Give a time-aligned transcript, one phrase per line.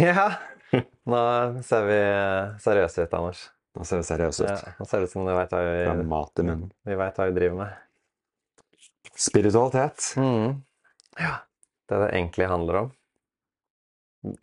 [0.10, 0.30] Ja.
[1.10, 1.20] Nå
[1.66, 1.98] ser vi
[2.62, 3.40] seriøse ut, Anders.
[3.74, 4.50] Nå ser vi seriøse ut.
[4.50, 6.70] Ja, nå ser det ut som du veit hva Fra vi, mat i munnen.
[6.86, 7.80] vi vet hva vi driver med.
[9.18, 10.12] Spiritualitet.
[10.16, 10.60] Mm.
[11.18, 11.34] Ja.
[11.90, 12.92] Det det egentlig handler om.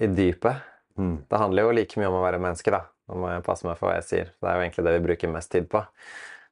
[0.03, 0.67] I dypet.
[0.97, 1.15] Mm.
[1.29, 2.83] Det handler jo like mye om å være menneske, da.
[3.07, 4.31] Nå må jeg passe meg for hva jeg sier.
[4.35, 5.83] Det er jo egentlig det vi bruker mest tid på.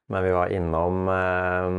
[0.08, 1.78] Men vi var innom eh,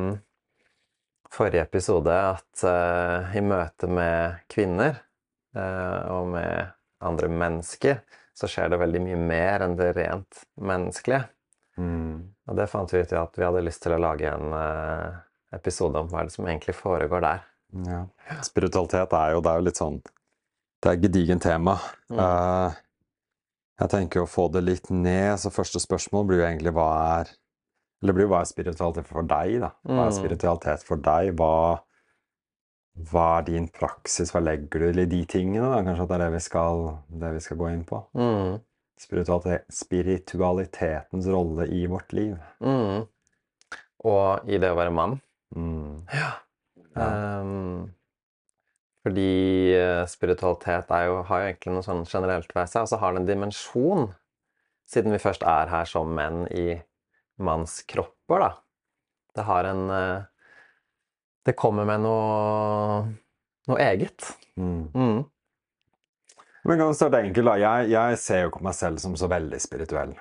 [1.33, 4.99] forrige episode at eh, i møte med kvinner
[5.55, 7.99] eh, og med andre mennesker,
[8.37, 11.23] så skjer det veldig mye mer enn det rent menneskelige.
[11.77, 12.33] Mm.
[12.49, 15.17] Og det fant vi ut i at vi hadde lyst til å lage en uh,
[15.53, 17.45] episode om hva det som egentlig foregår der.
[17.85, 18.03] Ja.
[18.45, 21.73] Spiritualitet er jo, det er jo litt sånn Det er et gedigent tema.
[22.07, 22.21] Mm.
[22.21, 22.77] Uh,
[23.81, 26.87] jeg tenker å få det litt ned, så første spørsmål blir jo egentlig hva
[27.19, 27.33] er
[28.01, 29.71] Eller det blir jo hva er spiritualitet for deg, da?
[29.89, 30.17] Hva er Mm.
[30.19, 31.31] spiritualitet for deg?
[31.33, 31.81] Hva,
[32.97, 34.31] hva er din praksis?
[34.33, 35.69] Hva legger du i de tingene?
[35.69, 35.83] da?
[35.85, 36.77] Kanskje at det er det vi skal,
[37.21, 37.97] det vi skal gå inn på?
[38.17, 38.51] Mm.
[38.97, 42.35] Spiritualitetens rolle i vårt liv.
[42.63, 42.97] Mm.
[44.07, 45.13] Og i det å være mann.
[45.55, 45.93] Mm.
[46.13, 46.31] Ja.
[46.97, 47.07] Ja.
[47.41, 47.93] Um,
[49.05, 49.33] fordi
[49.77, 53.19] eh, spiritualitet jo, har jo egentlig noe sånn generelt ved seg, og så har det
[53.21, 54.03] en dimensjon,
[54.89, 56.81] siden vi først er her som menn i
[57.39, 58.51] manns kropper, da.
[59.37, 60.25] Det har en eh,
[61.47, 63.03] Det kommer med noe,
[63.71, 64.25] noe eget.
[64.59, 64.89] Mm.
[64.91, 65.19] Mm.
[66.67, 67.53] Men kan vi starte enkelt, da.
[67.61, 70.17] Jeg, jeg ser jo ikke meg selv som så veldig spirituell.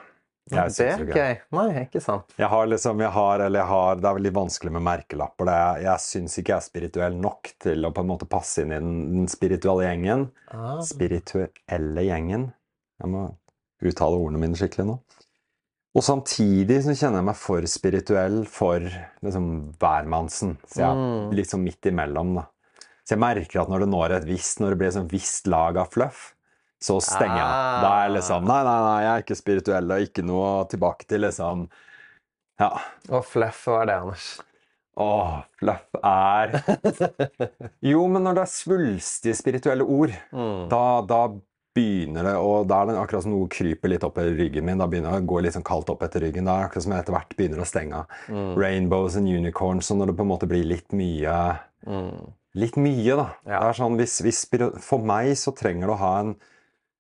[0.46, 1.38] Jeg det er ikke jeg.
[1.56, 2.36] Nei, ikke sant.
[2.38, 5.48] Jeg har liksom, jeg har, eller jeg har, Det er veldig vanskelig med merkelapper.
[5.48, 8.62] Det er, jeg syns ikke jeg er spirituell nok til å på en måte passe
[8.62, 10.28] inn i den, den spirituelle gjengen.
[10.54, 10.78] Ah.
[10.86, 12.46] Spirituelle gjengen.
[13.02, 13.24] Jeg må
[13.82, 14.96] uttale ordene mine skikkelig nå.
[15.96, 18.84] Og samtidig så kjenner jeg meg for spirituell for
[19.24, 19.46] liksom
[19.80, 20.56] hvermannsen.
[20.68, 21.30] Så jeg er Mm.
[21.38, 22.44] litt sånn midt imellom, da.
[23.06, 25.46] Så jeg merker at når det når et visst, når det blir et sånn visst
[25.48, 26.34] lag av fluff,
[26.82, 27.46] så stenger jeg.
[27.48, 27.80] Ah.
[27.80, 31.06] Da er jeg liksom Nei, nei, nei, jeg er ikke spirituell, og ikke noe tilbake
[31.08, 31.68] til liksom
[32.60, 32.70] Ja.
[33.10, 34.40] Og fluff, hva er det, Anders?
[34.98, 36.62] Åh, fluff er
[37.82, 40.68] Jo, men når det er svulstige spirituelle ord, Mm.
[40.68, 41.20] da, da
[41.76, 44.80] begynner det og Da er det akkurat som noe kryper litt opp i ryggen min.
[44.80, 46.48] Da begynner det å gå litt sånn kaldt opp etter ryggen.
[46.48, 48.18] Da er det akkurat som jeg etter hvert begynner å stenge av.
[48.32, 48.50] Mm.
[48.58, 51.36] Rainbows and unicorns, og når det på en måte blir litt mye
[51.86, 52.32] Mm.
[52.56, 53.26] Litt mye, da.
[53.44, 53.60] Ja.
[53.60, 54.42] Det er sånn, hvis, hvis,
[54.84, 56.36] for meg så trenger det å ha en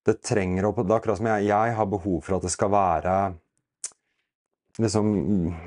[0.06, 2.70] Det trenger å Det er akkurat som jeg, jeg har behov for at det skal
[2.70, 3.14] være
[4.78, 5.08] liksom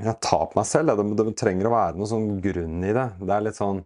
[0.06, 0.94] Jeg tar på meg selv.
[0.96, 3.08] Det, det trenger å være noe sånn grunn i det.
[3.20, 3.84] Det er litt sånn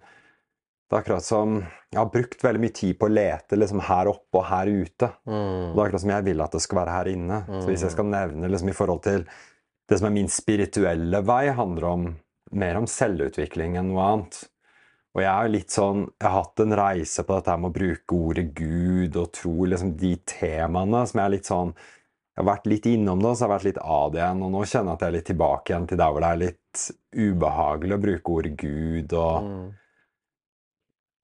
[0.90, 1.56] Det er akkurat som
[1.94, 5.10] Jeg har brukt veldig mye tid på å lete liksom her oppe og her ute.
[5.28, 5.74] Og Mm.
[5.74, 7.38] det er akkurat som jeg vil at det skal være her inne.
[7.62, 9.26] Så hvis jeg skal nevne liksom i forhold til
[9.90, 12.16] det som er min spirituelle vei, handler om
[12.52, 14.48] mer om selvutvikling enn noe annet.
[15.16, 18.16] Og jeg er litt sånn Jeg har hatt en reise på dette med å bruke
[18.18, 21.74] ordet Gud og tro, liksom de temaene som jeg er litt sånn
[22.36, 24.42] Jeg har vært litt innom det, og så har jeg vært litt av det igjen.
[24.42, 26.42] Og nå kjenner jeg at jeg er litt tilbake igjen til der hvor det er
[26.48, 29.74] litt ubehagelig å bruke ordet Gud og Mm.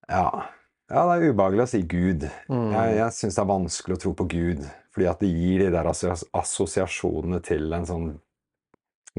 [0.09, 0.45] Ja.
[0.89, 2.23] Ja, det er ubehagelig å si Gud.
[2.49, 2.71] Mm.
[2.73, 4.63] Jeg, jeg syns det er vanskelig å tro på Gud,
[4.95, 8.07] fordi at det gir de der assosiasjonene til en sånn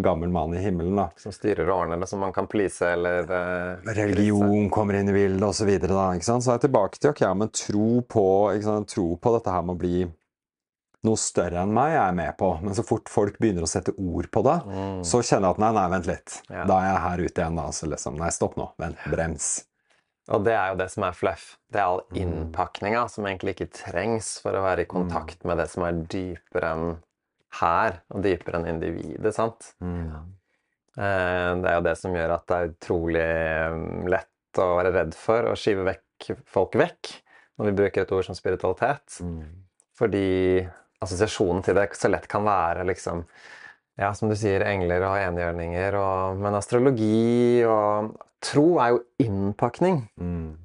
[0.00, 0.96] gammel mann i himmelen.
[0.98, 1.08] da.
[1.20, 3.92] Som styrer årene, som man kan please eller uh.
[3.94, 5.62] Religion kommer inn i bildet osv.
[5.62, 6.42] Så, videre, da, ikke sant?
[6.46, 8.26] så er jeg tilbake til ok, men tro på,
[8.90, 9.96] tro på dette her med å bli
[11.06, 12.50] noe større enn meg, jeg er med på.
[12.64, 15.00] Men så fort folk begynner å sette ord på det, Mm.
[15.06, 16.40] så kjenner jeg at nei, nei, vent litt.
[16.50, 16.64] Ja.
[16.68, 17.56] Da er jeg her ute igjen.
[17.62, 18.72] da, så liksom, Nei, stopp nå.
[18.80, 19.52] Vent, brems.
[20.30, 21.56] Og det er jo det som er fluff.
[21.72, 22.16] Det er all Mm.
[22.22, 26.70] innpakninga som egentlig ikke trengs for å være i kontakt med det som er dypere
[26.74, 26.98] enn
[27.60, 29.72] her, og dypere enn individet, sant?
[30.98, 34.92] Eh, Det er jo det som gjør at det er utrolig eh, lett å være
[34.92, 37.10] redd for å skyve vekk folk vekk
[37.58, 39.20] når vi bruker et ord som spiritualitet.
[39.96, 40.68] Fordi
[41.02, 43.24] assosiasjonen til det så lett kan være liksom
[43.98, 50.02] Ja, som du sier, engler og enhjørninger, og, men astrologi og Tro er jo innpakning.
[50.20, 50.56] Mm.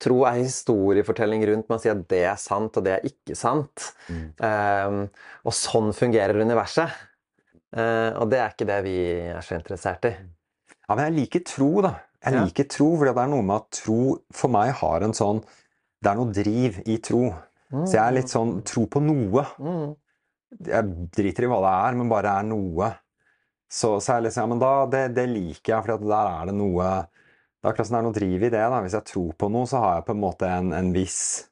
[0.00, 3.36] Tro er historiefortelling rundt med å si at det er sant, og det er ikke
[3.38, 3.90] sant.
[4.08, 4.24] Mm.
[4.40, 5.00] Um,
[5.44, 6.94] og sånn fungerer universet.
[7.70, 8.96] Uh, og det er ikke det vi
[9.30, 10.14] er så interessert i.
[10.88, 11.92] Ja, men jeg liker tro, da.
[12.24, 12.42] Jeg Ja.
[12.44, 14.00] liker tro, fordi det er noe med at tro
[14.34, 15.38] for meg har en sånn
[16.02, 17.26] Det er noe driv i tro.
[17.70, 19.44] Så jeg er litt sånn Tro på noe.
[19.60, 19.90] Mm.
[20.66, 22.88] Jeg driter i hva det er, men bare er noe.
[23.70, 26.48] Så, så er jeg liksom, ja, men da, det, det liker jeg, for der er
[26.50, 26.88] det noe
[27.60, 28.60] Det er akkurat som det er noe driv i det.
[28.72, 28.80] da.
[28.80, 31.46] Hvis jeg tror på noe, så har jeg på en måte en, en viss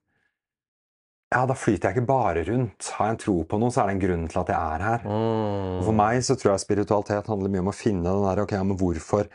[1.28, 2.86] Ja, da flyter jeg ikke bare rundt.
[2.96, 4.84] Har jeg en tro på noe, så er det en grunn til at jeg er
[4.86, 5.02] her.
[5.04, 5.98] Og for Mm.
[6.00, 8.78] meg så tror jeg spiritualitet handler mye om å finne den der Ok, ja, men
[8.80, 9.28] hvorfor,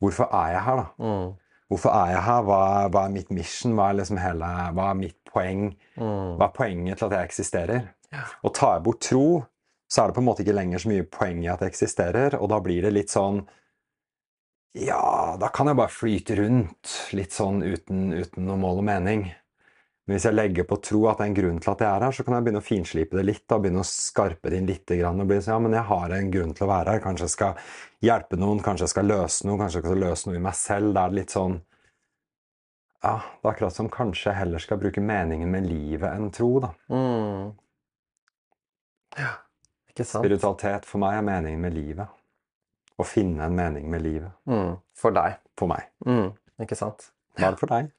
[0.00, 0.86] hvorfor er jeg her, da?
[1.04, 1.34] Mm.
[1.68, 2.42] Hvorfor er jeg her?
[2.48, 2.60] Hva
[2.94, 3.74] hva er mitt mission?
[3.76, 5.66] Hva er, liksom hele, hva er mitt poeng?
[5.98, 7.84] Hva er poenget til at jeg eksisterer?
[8.42, 9.44] Og tar jeg bort tro,
[9.90, 12.38] så er det på en måte ikke lenger så mye poeng i at jeg eksisterer,
[12.40, 13.42] og da blir det litt sånn
[14.76, 19.22] Ja, da kan jeg bare flyte rundt litt sånn uten, uten noe mål og mening.
[20.06, 22.04] Men hvis jeg legger på tro at det er en grunn til at jeg er
[22.04, 23.42] her, så kan jeg begynne å finslipe det litt.
[23.48, 24.92] Da, begynne å skarpe det inn litt.
[24.92, 27.02] Og bli sånn, ja, men jeg har en grunn til å være her.
[27.02, 27.64] Kanskje jeg skal
[28.04, 30.92] hjelpe noen, kanskje jeg skal løse noe, kanskje jeg skal løse noe i meg selv.
[30.94, 31.56] Da er det litt sånn
[33.06, 36.52] Ja, det er akkurat som kanskje jeg heller skal bruke meningen med livet enn tro,
[36.62, 36.70] da.
[36.92, 37.50] Mm.
[39.16, 39.32] Ja,
[39.90, 40.22] ikke sant?
[40.22, 42.15] Spiritualitet for meg er meningen med livet.
[42.96, 44.32] Å finne en mening med livet.
[44.48, 44.76] Mm.
[44.96, 45.38] For deg.
[45.58, 45.88] For meg.
[46.08, 46.30] Mm.
[46.64, 47.10] Ikke sant?
[47.36, 47.90] Hva er det for deg?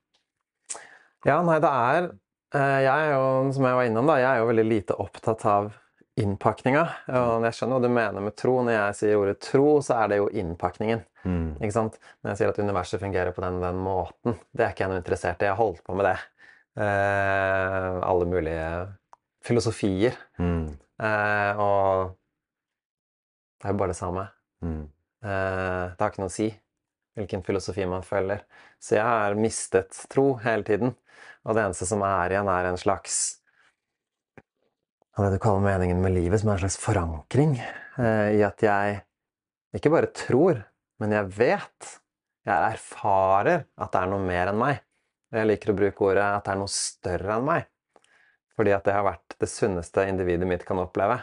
[1.27, 2.07] Ja, nei, det er
[2.55, 5.45] eh, Jeg er jo, som jeg var innom, da, jeg er jo veldig lite opptatt
[5.49, 5.75] av
[6.17, 6.83] innpakninga.
[7.13, 8.55] Og jeg skjønner hva du mener med tro.
[8.65, 11.03] Når jeg sier ordet tro, så er det jo innpakningen.
[11.27, 11.49] Mm.
[11.59, 11.99] Ikke sant?
[12.23, 15.03] Når jeg sier at universet fungerer på den, den måten, det er ikke jeg noe
[15.03, 15.49] interessert i.
[15.49, 16.15] Jeg har holdt på med det.
[16.81, 18.65] Eh, alle mulige
[19.45, 20.17] filosofier.
[20.41, 20.73] Mm.
[21.05, 22.17] Eh, og
[23.57, 24.25] det er jo bare det samme.
[24.65, 24.85] Mm.
[25.23, 26.51] Eh, det har ikke noe å si
[27.17, 28.43] hvilken filosofi man følger.
[28.79, 30.93] Så jeg har mistet tro hele tiden.
[31.47, 33.37] Og det eneste som er igjen, er en slags
[35.17, 38.99] det du kaller meningen med livet, som er en slags forankring eh, i at jeg
[39.73, 40.59] ikke bare tror,
[41.01, 41.95] men jeg vet.
[42.47, 44.83] Jeg erfarer at det er noe mer enn meg.
[45.33, 47.65] Jeg liker å bruke ordet at det er noe større enn meg.
[48.57, 51.17] Fordi at det har vært det sunneste individet mitt kan oppleve.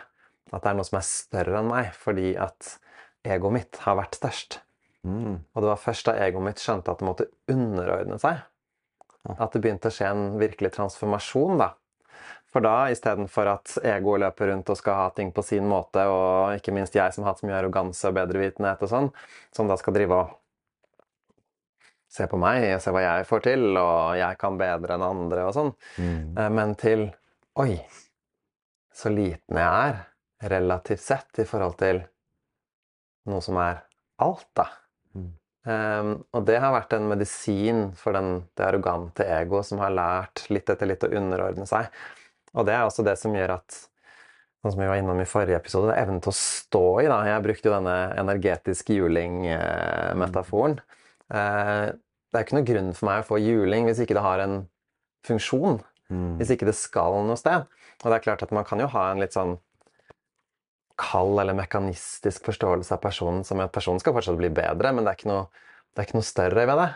[0.53, 2.75] At det er noe som er større enn meg, fordi at
[3.25, 4.61] egoet mitt har vært størst.
[5.05, 5.41] Mm.
[5.53, 8.45] Og det var først da egoet mitt skjønte at det måtte underordne seg,
[9.35, 11.73] at det begynte å skje en virkelig transformasjon, da.
[12.55, 16.55] For da, istedenfor at egoet løper rundt og skal ha ting på sin måte, og
[16.55, 19.11] ikke minst jeg som har hatt så mye arroganse og bedrevitenhet og sånn,
[19.57, 20.41] som da skal drive og
[22.15, 25.49] se på meg og se hva jeg får til, og jeg kan bedre enn andre
[25.49, 26.39] og sånn, Mm.
[26.39, 27.09] Eh, men til
[27.55, 27.79] Oi,
[28.95, 30.01] så liten jeg er,
[30.51, 32.01] relativt sett, i forhold til
[33.31, 33.83] noe som er
[34.25, 34.69] alt, da.
[35.17, 35.31] Mm.
[35.65, 40.45] Um, og det har vært en medisin for den, det arrogante egoet som har lært
[40.53, 41.89] litt etter litt å underordne seg.
[42.55, 43.83] Og det er også det som gjør at
[44.65, 47.09] Sånn som vi var innom i forrige episode, det er evnen til å stå i.
[47.11, 47.19] da.
[47.29, 50.79] Jeg brukte jo denne energetiske juling-metaforen.
[51.29, 54.41] Eh, det er ikke noe grunn for meg å få juling hvis ikke det har
[54.41, 54.55] en
[55.29, 55.77] funksjon.
[56.09, 56.39] Mm.
[56.41, 57.69] Hvis ikke det skal noe sted.
[58.01, 59.59] Og det er klart at man kan jo ha en litt sånn
[61.01, 65.13] kald eller mekanistisk forståelse av personen som at personen skal fortsatt bli bedre, men det
[65.13, 65.47] er ikke noe,
[65.97, 66.91] er ikke noe større ved det.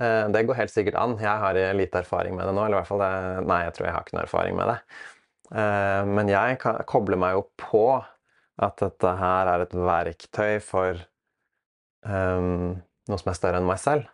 [0.00, 1.18] Eh, Det går helt sikkert an.
[1.18, 2.64] Jeg har lite erfaring med det nå.
[2.64, 4.78] eller i hvert fall det, Nei, jeg tror jeg har ikke noe erfaring med det.
[5.54, 7.86] Eh, Men jeg kobler meg jo på
[8.62, 11.00] at dette her er et verktøy for
[12.06, 12.76] um,
[13.08, 14.06] noe som er større enn meg selv.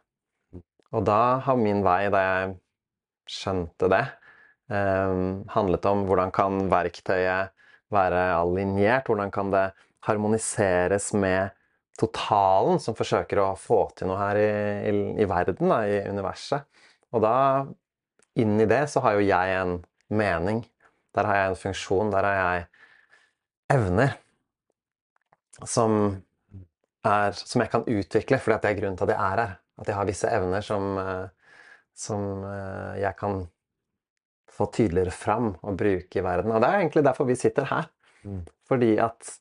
[0.97, 2.55] Og da har min vei, da jeg
[3.31, 4.03] skjønte det,
[4.73, 7.53] um, handlet om hvordan kan verktøyet
[7.95, 9.09] være alliert?
[9.09, 9.67] Hvordan kan det
[10.07, 11.51] harmoniseres med
[12.01, 14.51] totalen, som forsøker å få til noe her i,
[14.89, 16.67] i, i verden, da, i universet?
[17.11, 17.35] Og da,
[18.39, 19.79] inni det, så har jo jeg en
[20.11, 20.65] mening.
[21.17, 22.13] Der har jeg en funksjon.
[22.15, 22.67] Der har jeg
[23.77, 24.15] evner
[25.67, 25.97] som,
[27.05, 29.57] er, som jeg kan utvikle, fordi at det er grunnen til at jeg er her.
[29.81, 31.57] At jeg har visse evner som, eh,
[31.97, 33.43] som eh, jeg kan
[34.61, 36.53] få tydeligere fram og bruke i verden.
[36.53, 37.89] Og det er egentlig derfor vi sitter her.
[38.23, 38.45] Mm.
[38.69, 39.33] Fordi at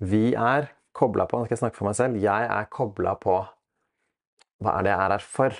[0.00, 2.16] vi er kobla på Nå skal jeg snakke for meg selv.
[2.20, 3.36] Jeg er kobla på
[4.64, 5.58] hva er det jeg er her for?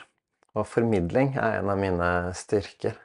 [0.56, 2.96] Og formidling er en av mine styrker.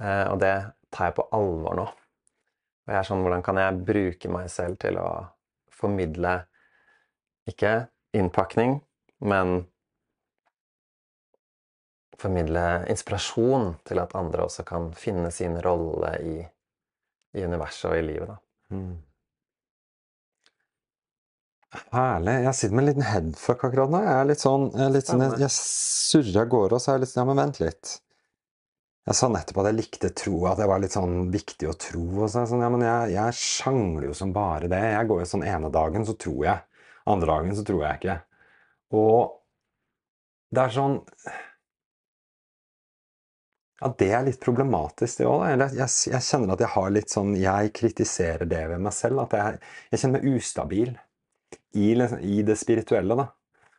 [0.00, 0.54] Eh, og det
[0.94, 1.86] tar jeg på alvor nå.
[2.86, 5.08] Og jeg er sånn, hvordan kan jeg bruke meg selv til å
[5.76, 6.38] formidle
[7.50, 8.78] ikke innpakning,
[9.20, 9.66] men
[12.20, 16.36] formidle inspirasjon til at andre også kan finne sin rolle i,
[17.36, 18.32] i universet og i livet.
[18.32, 18.76] Da.
[18.76, 18.94] Mm.
[21.92, 22.34] Herlig.
[22.46, 24.00] Jeg sitter med en liten headfuck akkurat nå.
[24.06, 26.98] Jeg er litt sånn, jeg, litt sånn, jeg, jeg surrer av gårde, og så er
[26.98, 27.96] jeg litt sånn Ja, men vent litt.
[29.06, 32.06] Jeg sa nettopp at jeg likte tro, at det var litt sånn viktig å tro.
[32.24, 34.82] og så, sånn, ja, Men jeg, jeg sjangler jo som bare det.
[34.96, 36.86] Jeg går jo sånn ene dagen, så tror jeg.
[37.06, 38.16] Andre dagen så tror jeg ikke.
[38.98, 39.20] Og
[40.54, 40.98] det er sånn
[43.82, 45.42] Ja, det er litt problematisk, det òg.
[45.52, 49.26] Jeg, jeg, kjenner at jeg har litt sånn Jeg kritiserer det ved meg selv.
[49.26, 49.58] At jeg,
[49.92, 50.94] jeg kjenner meg ustabil
[51.76, 53.18] i, liksom, i det spirituelle.
[53.20, 53.28] da.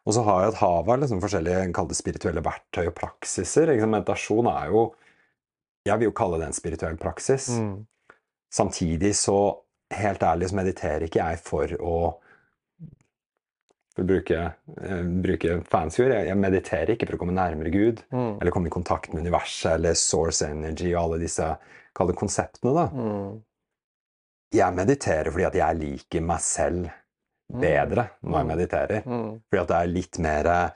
[0.08, 3.74] Og så har jeg et hav av liksom, forskjellige spirituelle verktøy og praksiser.
[3.74, 3.96] Liksom.
[3.98, 4.88] Meditasjon er jo
[5.88, 7.50] Jeg vil jo kalle det en spirituell praksis.
[8.54, 9.40] Samtidig så,
[9.96, 11.98] helt ærlig, så mediterer ikke jeg for å
[13.98, 14.40] for å bruke,
[14.78, 16.14] eh, bruke fancy ord.
[16.14, 18.38] Jeg, mediterer ikke for å komme nærmere Gud, Mm.
[18.40, 21.48] eller komme i kontakt med universet eller source energy og alle disse
[21.98, 22.74] kall det konseptene.
[22.78, 22.88] da.
[22.94, 23.42] Mm.
[24.54, 26.92] Jeg mediterer fordi at jeg liker meg selv
[27.52, 28.52] bedre når jeg Mm.
[28.54, 29.04] mediterer.
[29.04, 29.42] Mm.
[29.50, 30.74] Fordi at det er litt mer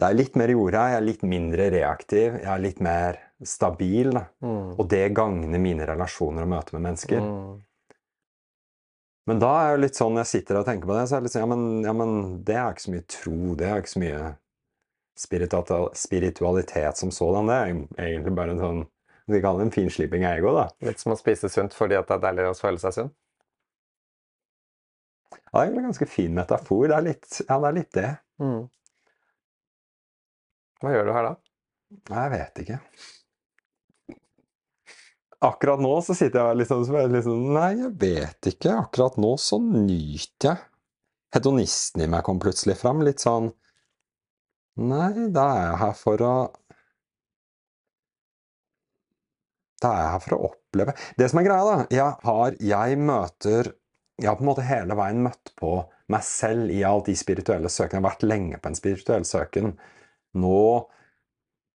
[0.00, 4.12] Det er litt mer jorda, jeg er litt mindre reaktiv, jeg er litt mer stabil.
[4.42, 4.78] Mm.
[4.78, 7.20] Og det gagner mine relasjoner og møter med mennesker.
[7.20, 7.60] Mm.
[9.28, 11.28] Men da er jo litt sånn, jeg sitter og tenker på det, så er det
[11.28, 12.14] litt sånn Ja, men, ja, men
[12.46, 14.22] det er ikke så mye tro, det er ikke så mye
[16.00, 17.50] spiritualitet som sådan.
[17.50, 18.80] Det er egentlig bare en sånn
[19.30, 20.64] Vi kaller kalle det en finsliping av ego, da.
[20.88, 23.12] Litt som å spise sunt fordi at det er deilig å føle seg sunn.
[25.30, 26.88] Ja, det er egentlig en ganske fin metafor.
[26.90, 28.10] Det er litt, ja, det er litt det.
[28.42, 28.60] Mm.
[30.80, 31.32] Hva gjør du her da?
[32.10, 32.80] Jeg vet ikke.
[35.40, 36.82] Akkurat nå så sitter jeg liksom,
[37.14, 38.74] liksom Nei, jeg vet ikke.
[38.82, 40.66] Akkurat nå så nyter jeg.
[41.32, 43.00] Hedonisten i meg kom plutselig fram.
[43.06, 43.48] Litt sånn
[44.80, 46.34] Nei, da er jeg her for å
[49.80, 53.00] Da er jeg her for å oppleve Det som er greia, da Jeg har Jeg
[53.00, 53.72] møter
[54.20, 55.72] Jeg har på en måte hele veien møtt på
[56.10, 58.00] meg selv i alt de spirituelle søken.
[58.00, 59.76] Jeg har vært lenge på en spirituell søken.
[60.42, 60.62] Nå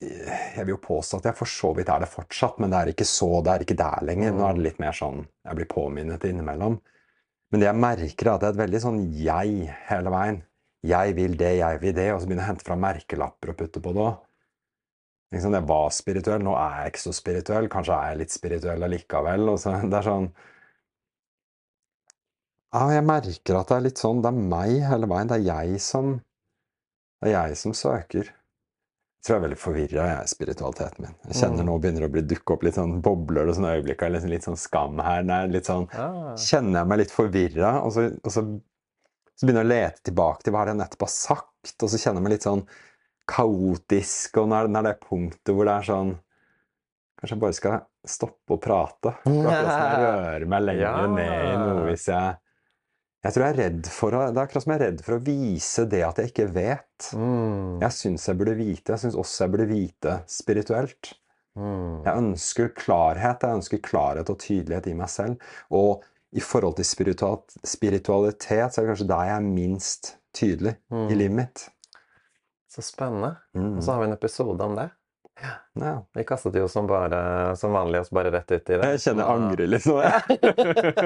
[0.03, 2.91] jeg vil jo påstå at jeg for så vidt er det fortsatt, men det er
[2.91, 4.35] ikke så, det er ikke der lenger.
[4.35, 6.77] Nå er det litt mer sånn jeg blir påminnet innimellom.
[7.51, 10.41] Men det jeg merker, er at det er et veldig sånn jeg hele veien.
[10.85, 13.59] Jeg vil det, jeg vil det, og så begynner jeg å hente fram merkelapper og
[13.61, 14.17] putte på det òg.
[15.33, 17.69] Liksom, jeg var spirituell, nå er jeg ikke så spirituell.
[17.71, 19.49] Kanskje er jeg litt spirituell allikevel.
[19.51, 20.29] Og så, det er sånn
[22.75, 25.31] Ja, jeg merker at det er litt sånn Det er meg hele veien.
[25.31, 26.17] Det er jeg som
[27.23, 28.29] Det er jeg som søker.
[29.25, 31.15] Tror jeg er veldig forvirra i spiritualiteten min.
[31.31, 31.69] Jeg kjenner Mm.
[31.71, 34.57] nå begynner å dukke opp litt sånn bobler og sånne øyeblikk av liksom litt sånn
[34.61, 35.23] skam her.
[35.25, 36.35] Er litt sånn Ah.
[36.37, 38.43] Kjenner jeg meg litt forvirra, og, så, og så,
[39.35, 41.97] så begynner jeg å lete tilbake til hva det jeg nettopp har sagt, og så
[41.97, 42.67] kjenner jeg meg litt sånn
[43.27, 46.15] kaotisk, og når, når det er punktet hvor det er sånn
[47.15, 49.11] Kanskje jeg bare skal stoppe å prate?
[49.23, 51.07] For at jeg rører meg lenger Ja.
[51.07, 52.35] ned i noe hvis jeg
[53.25, 55.15] Jeg tror jeg er redd for å Det er akkurat som jeg er redd for
[55.15, 57.07] å vise det at jeg ikke vet.
[57.17, 57.79] Mm.
[57.81, 58.93] Jeg syns jeg burde vite.
[58.93, 61.13] Jeg syns også jeg burde vite spirituelt.
[61.57, 62.03] Mm.
[62.05, 65.41] Jeg ønsker klarhet, jeg ønsker klarhet og tydelighet i meg selv.
[65.73, 66.05] Og
[66.35, 71.07] i forhold til spiritualitet så er det kanskje der jeg er minst tydelig Mm.
[71.09, 71.69] i livet mitt.
[72.69, 73.37] Så spennende.
[73.55, 73.77] Mm.
[73.77, 74.89] Og så har vi en episode om det.
[75.41, 76.05] Ja.
[76.15, 78.91] Vi kastet jo som, bare, som vanlig oss bare rett ut i det.
[78.95, 79.97] Jeg kjenner jeg angrer litt nå.
[80.01, 80.37] jeg.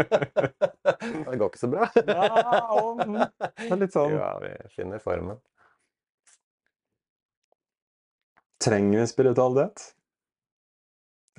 [1.29, 1.87] det går ikke så bra.
[2.05, 3.29] Ja.
[3.59, 5.39] Det er litt sånn Ja, vi finner formen.
[8.63, 9.89] Trenger vi spiritualitet?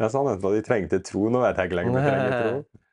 [0.00, 1.26] Jeg sa nettopp at de trengte tro.
[1.32, 2.62] Nå vet jeg ikke lenger om de trenger tro.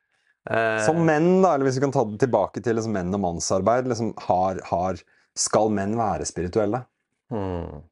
[0.48, 3.20] Eh, Som menn, da, eller hvis vi kan ta det tilbake til liksom menn og
[3.20, 4.96] mannsarbeid, liksom har, har,
[5.36, 6.78] skal menn være spirituelle?
[7.28, 7.82] hmm.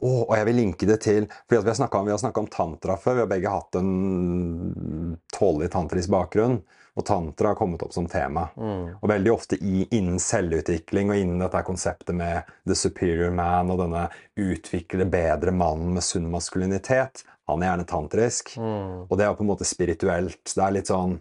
[0.00, 2.20] Åh, og jeg vil linke det til fordi at Vi har snakket om, vi har
[2.20, 3.14] snakket om tantra før.
[3.14, 6.60] Vi har begge hatt en tålelig tantrisk bakgrunn.
[6.96, 8.46] Og tantra har kommet opp som tema.
[8.56, 8.84] Mm.
[9.02, 13.82] Og veldig ofte i, innen selvutvikling og innen dette konseptet med the superior man og
[13.82, 14.06] denne
[14.40, 17.26] utvikle bedre mannen med sunn maskulinitet.
[17.52, 18.54] Han er gjerne tantrisk.
[18.56, 19.04] Mm.
[19.10, 20.40] Og det er på en måte spirituelt.
[20.48, 21.20] Det er litt sånn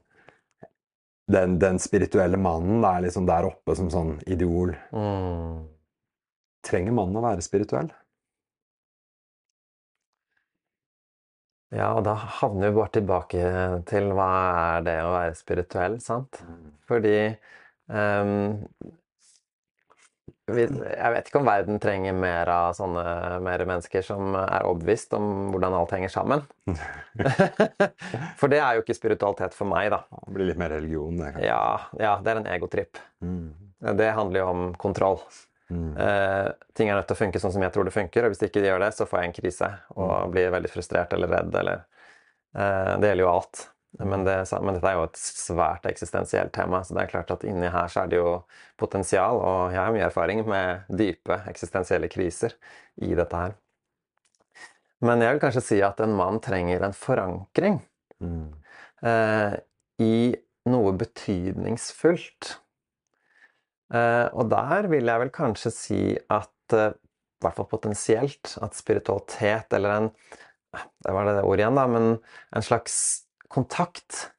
[1.26, 4.76] Den, den spirituelle mannen er liksom der oppe som sånn idol.
[4.94, 5.64] Mm.
[6.66, 7.90] Trenger mannen å være spirituell?
[11.74, 13.48] Ja, og da havner vi bare tilbake
[13.90, 14.30] til hva
[14.76, 16.44] er det å være spirituell, sant?
[16.86, 17.18] Fordi
[17.90, 18.62] um,
[20.46, 23.04] jeg vet ikke om verden trenger mer av sånne
[23.42, 26.44] mer mennesker som er overbevist om hvordan alt henger sammen.
[28.40, 30.04] For det er jo ikke spiritualitet for meg, da.
[30.06, 31.32] Det blir litt mer religion, det.
[31.34, 31.50] kanskje.
[31.50, 31.66] Ja,
[31.98, 33.02] ja det er en egotripp.
[33.26, 33.74] Mm.
[33.98, 35.18] Det handler jo om kontroll.
[35.74, 35.94] Mm.
[35.98, 38.42] Uh, ting er nødt til å funke sånn som jeg tror det funker, og hvis
[38.42, 41.58] det ikke gjør det, så får jeg en krise og blir veldig frustrert eller redd
[41.62, 41.82] eller
[42.58, 43.64] uh, Det gjelder jo alt.
[43.96, 47.46] Men, det, men dette er jo et svært eksistensielt tema, så det er klart at
[47.48, 48.32] inni her så er det jo
[48.82, 52.58] potensial, og jeg har mye erfaring med dype eksistensielle kriser
[53.00, 53.56] i dette her.
[55.06, 57.80] Men jeg vil kanskje si at en mann trenger en forankring
[58.24, 58.54] Mm.
[59.04, 59.56] uh,
[60.00, 60.36] i
[60.72, 62.56] noe betydningsfullt.
[63.94, 66.00] Eh, og der vil jeg vel kanskje si
[66.34, 70.12] at, eh, i hvert fall potensielt, at spiritualitet, eller en
[70.76, 72.18] Det var det ordet igjen, da, men
[72.52, 74.34] en slags kontakt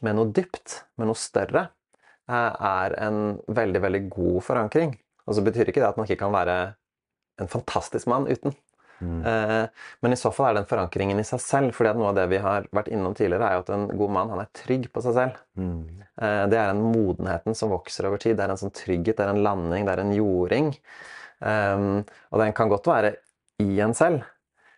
[0.00, 1.66] med noe dypt, med noe større,
[2.30, 4.94] eh, er en veldig, veldig god forankring.
[5.26, 6.56] Og så betyr ikke det at man ikke kan være
[7.42, 8.56] en fantastisk mann uten.
[9.02, 9.20] Mm.
[9.26, 11.74] Eh, men i så fall er den forankringen i seg selv.
[11.76, 14.14] fordi at noe av det vi har vært innom tidligere, er jo at en god
[14.16, 15.40] mann han er trygg på seg selv.
[15.58, 16.04] Mm.
[16.22, 18.38] Eh, det er den modenheten som vokser over tid.
[18.38, 20.72] Det er en sånn trygghet, det er en landing, det er en jording.
[21.42, 23.16] Um, og den kan godt være
[23.62, 24.22] i en selv,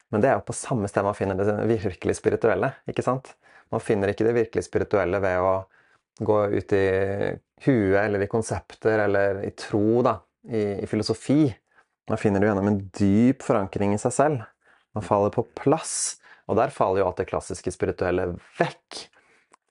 [0.09, 2.71] men det er jo på samme sted man finner det virkelig spirituelle.
[2.88, 3.35] ikke sant?
[3.73, 5.54] Man finner ikke det virkelig spirituelle ved å
[6.25, 6.87] gå ut i
[7.66, 11.49] huet eller i konsepter eller i tro, da, i, i filosofi.
[12.11, 14.44] Man finner det gjennom en dyp forankring i seg selv.
[14.94, 16.18] Man faller på plass.
[16.50, 19.06] Og der faller jo alt det klassiske spirituelle vekk.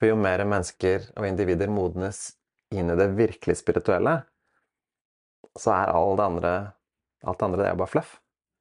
[0.00, 2.32] For jo mer mennesker og individer modnes
[2.74, 4.18] inn i det virkelig spirituelle,
[5.54, 6.52] så er all det andre,
[7.22, 8.16] alt det andre det er bare fluff.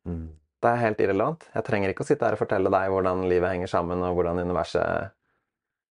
[0.05, 0.27] Mm.
[0.63, 1.47] Det er helt irrelevant.
[1.55, 4.43] Jeg trenger ikke å sitte her og fortelle deg hvordan livet henger sammen, og hvordan
[4.45, 5.09] universet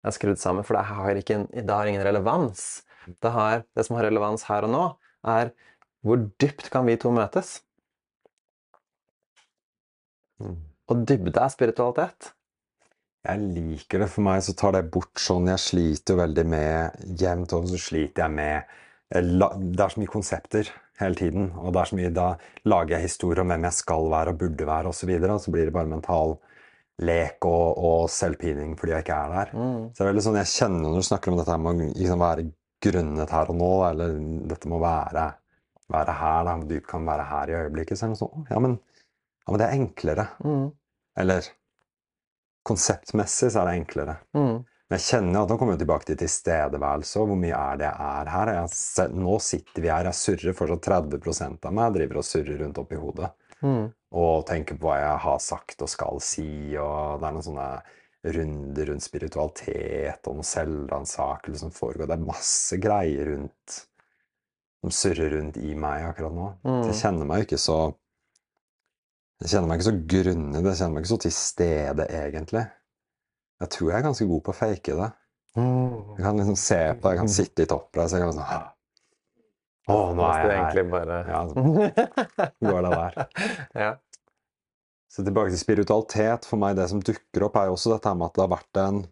[0.06, 2.64] er skrudd sammen, for det har, ikke, det har ingen relevans.
[3.06, 4.84] Det, har, det som har relevans her og nå,
[5.28, 5.52] er
[6.06, 7.58] hvor dypt kan vi to møtes?
[10.38, 10.56] Mm.
[10.86, 12.32] Og dybde er spiritualitet.
[13.26, 14.10] Jeg liker det.
[14.12, 17.80] For meg så tar det bort sånn Jeg sliter jo veldig med Jevnt over så
[17.88, 18.76] sliter jeg med
[19.10, 20.70] Det er så mye konsepter
[21.00, 21.48] hele tiden.
[21.58, 22.28] Og det er så mye Da
[22.68, 25.10] lager jeg historier om hvem jeg skal være og burde være osv.
[25.10, 26.36] Og, så og så blir det bare mental
[27.02, 29.50] lek og, og selvpining fordi jeg ikke er der.
[29.56, 29.82] Mm.
[29.90, 32.22] Så det er veldig sånn Jeg kjenner når du snakker om dette med å liksom
[32.22, 32.46] være
[32.86, 34.16] grunnet her og nå, eller
[34.52, 35.26] dette med å være,
[35.92, 38.78] være her, da, hvor kan være her i øyeblikket, så sånn Ja, men
[39.46, 40.24] ja, men det er enklere.
[40.42, 40.70] Mm.
[41.22, 41.50] Eller
[42.66, 44.16] konseptmessig så er det enklere.
[44.34, 44.64] Mm.
[44.86, 47.86] Men jeg kjenner at nå kommer vi tilbake til tilstedeværelse og hvor mye er det
[47.86, 48.52] jeg er her.
[48.54, 52.82] Jeg, nå sitter vi her, jeg surrer fortsatt 30% av meg driver og surrer rundt
[52.82, 53.30] oppi hodet.
[53.62, 53.86] Mm.
[54.18, 57.70] Og tenker på hva jeg har sagt og skal si, og det er noen sånne
[58.36, 62.10] runder rundt spiritualitet og noe selvransakelse som foregår.
[62.10, 63.82] Det er masse greier rundt
[64.84, 66.48] som surrer rundt i meg akkurat nå.
[66.66, 66.82] Mm.
[66.90, 67.78] Jeg kjenner meg ikke så
[69.42, 72.62] jeg kjenner meg ikke så grunnet, jeg kjenner meg ikke så til stede, egentlig.
[73.60, 75.08] Jeg tror jeg er ganske god på å fake det.
[75.56, 78.72] Jeg kan liksom se på det, jeg kan sitte litt oppreist, jeg kan sånn
[79.86, 80.80] Å, nå er jeg her.
[80.90, 81.18] Bare...
[81.28, 81.62] Ja, så
[82.70, 83.18] går det der.
[83.84, 83.90] ja.
[85.12, 86.48] Så tilbake til spiritualitet.
[86.48, 88.80] For meg, det som dukker opp, er jo også dette med at det har vært
[88.82, 89.04] en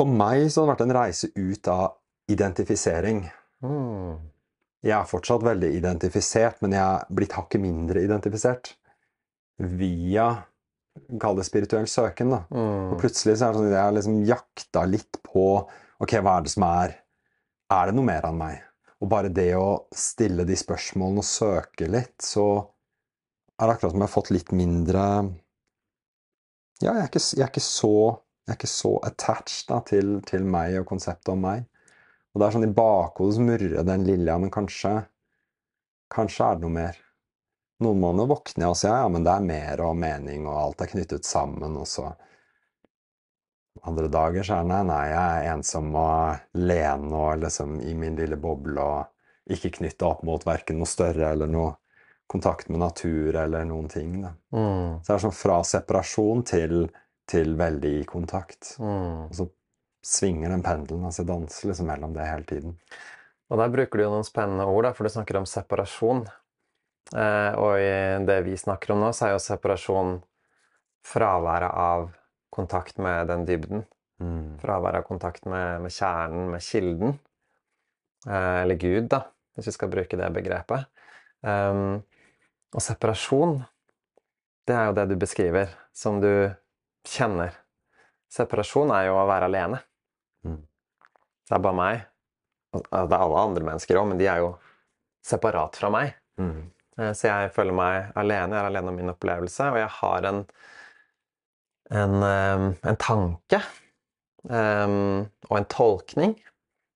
[0.00, 1.84] For meg så har det vært en reise ut av
[2.30, 3.24] identifisering.
[3.64, 4.20] Mm.
[4.82, 8.74] Jeg er fortsatt veldig identifisert, men jeg er blitt hakket mindre identifisert.
[9.62, 10.30] Via
[11.20, 12.42] Kall det spirituell søken, da.
[12.52, 12.90] Mm.
[12.92, 15.46] Og plutselig så er det sånn at jeg har liksom jakta litt på
[16.02, 16.96] Ok, hva er det som er
[17.72, 18.58] Er det noe mer enn meg?
[19.00, 22.44] Og bare det å stille de spørsmålene og søke litt, så
[23.56, 25.06] er det akkurat som jeg har fått litt mindre
[26.82, 27.94] Ja, jeg er ikke, jeg er ikke så
[28.42, 31.62] jeg er ikke så attached da, til, til meg og konseptet om meg.
[32.32, 35.02] Og det er sånn i bakhodet murrer den lille ja, men kanskje
[36.12, 36.96] Kanskje er det noe mer.
[37.80, 40.82] Noen måneder våkner jeg og sier ja, men det er mer og mening, og alt
[40.84, 42.10] er knyttet sammen, og så
[43.88, 47.94] Andre dager så er det nei, nei, jeg er ensom og alene og liksom i
[47.96, 51.72] min lille boble og ikke knytta opp mot verken noe større eller noe
[52.30, 54.20] kontakt med natur eller noen ting.
[54.22, 54.34] Da.
[54.54, 55.00] Mm.
[55.00, 56.76] Så det er sånn fra separasjon til,
[57.28, 58.74] til veldig i kontakt.
[58.80, 59.28] Mm.
[59.30, 59.48] Og så
[60.02, 61.04] svinger den pendelen.
[61.04, 62.76] altså danser liksom mellom det hele tiden.
[63.50, 66.24] Og der bruker du jo noen spennende ord, da, for du snakker om separasjon.
[67.12, 70.14] Eh, og i det vi snakker om nå, så er jo separasjon
[71.06, 72.08] fraværet av
[72.54, 73.84] kontakt med den dybden.
[74.22, 74.58] Mm.
[74.62, 77.18] Fraværet av kontakt med, med, kjernen, med kilden.
[78.28, 79.24] Eh, eller Gud, da,
[79.56, 80.88] hvis vi skal bruke det begrepet.
[81.42, 81.98] Um,
[82.72, 83.56] og separasjon,
[84.68, 86.30] det er jo det du beskriver, som du
[87.08, 87.56] kjenner.
[88.32, 89.82] Separasjon er jo å være alene.
[91.52, 92.04] Det er bare meg.
[92.72, 94.54] Det er alle andre mennesker òg, men de er jo
[95.28, 96.14] separat fra meg.
[96.40, 96.62] Mm.
[96.96, 98.56] Eh, så jeg føler meg alene.
[98.56, 100.40] Jeg er alene om min opplevelse, og jeg har en,
[101.92, 103.60] en, eh, en tanke
[104.48, 104.96] um,
[105.50, 106.34] og en tolkning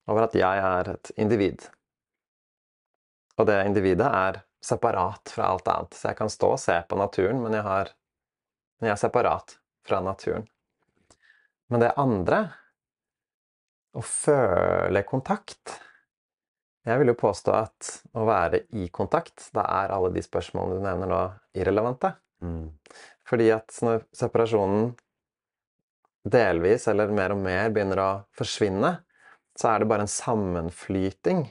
[0.09, 1.69] over at jeg er et individ.
[3.37, 5.93] Og det individet er separat fra alt annet.
[5.93, 7.93] Så jeg kan stå og se på naturen, men jeg, har,
[8.81, 10.49] men jeg er separat fra naturen.
[11.69, 12.47] Men det andre
[13.97, 15.77] å føle kontakt
[16.87, 20.85] Jeg vil jo påstå at å være i kontakt, da er alle de spørsmålene du
[20.85, 21.17] nevner nå,
[21.59, 22.13] irrelevante.
[22.39, 22.69] Mm.
[23.27, 24.93] Fordi at når separasjonen
[26.31, 28.93] delvis, eller mer og mer, begynner å forsvinne,
[29.59, 31.43] så er det bare en sammenflyting.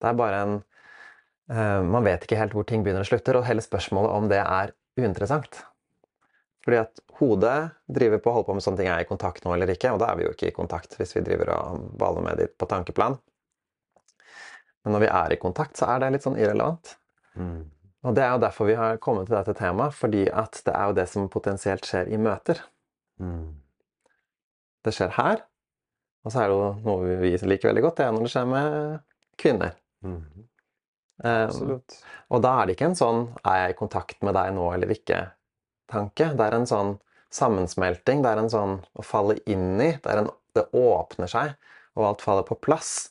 [0.00, 0.56] Det er bare en
[1.52, 4.40] uh, Man vet ikke helt hvor ting begynner og slutter, og hele spørsmålet om det
[4.40, 5.60] er uinteressant.
[6.64, 7.58] Fordi at hodet
[7.92, 10.00] driver på å holde på med sånne ting er i kontakt nå eller ikke, og
[10.00, 12.68] da er vi jo ikke i kontakt hvis vi driver og baler med det på
[12.70, 13.18] tankeplan.
[14.84, 16.96] Men når vi er i kontakt, så er det litt sånn irrelevant.
[17.40, 17.60] Mm.
[18.04, 20.88] Og det er jo derfor vi har kommet til dette temaet, fordi at det er
[20.90, 22.60] jo det som potensielt skjer i møter.
[23.20, 23.54] Mm.
[24.84, 25.44] Det skjer her,
[26.24, 28.50] og så er det jo noe vi liker veldig godt, det er når det skjer
[28.50, 28.98] med
[29.40, 29.72] kvinner.
[30.04, 30.20] Mm.
[31.24, 31.76] Um,
[32.34, 34.90] og da er det ikke en sånn 'er jeg i kontakt med deg nå eller
[35.84, 36.36] ikke?'-tanke.
[36.36, 36.94] Det er en sånn
[37.34, 38.22] sammensmelting.
[38.22, 39.92] Det er en sånn å falle inn i.
[40.02, 41.54] Det, en, det åpner seg,
[41.94, 43.10] og alt faller på plass.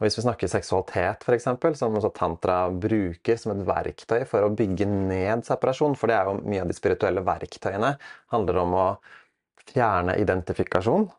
[0.00, 4.54] Og Hvis vi snakker seksualitet, f.eks., som også tantra bruker som et verktøy for å
[4.56, 7.98] bygge ned separasjon, for det er jo mye av de spirituelle verktøyene,
[8.32, 8.86] handler om å
[9.68, 11.10] fjerne identifikasjon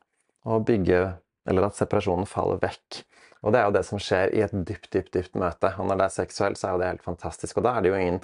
[0.49, 1.17] og bygge
[1.49, 2.99] Eller at separasjonen faller vekk.
[3.41, 5.71] Og det er jo det som skjer i et dypt, dypt, dypt møte.
[5.81, 7.57] Og når det er seksuelt, så er jo det helt fantastisk.
[7.57, 8.19] Og da er det jo ingen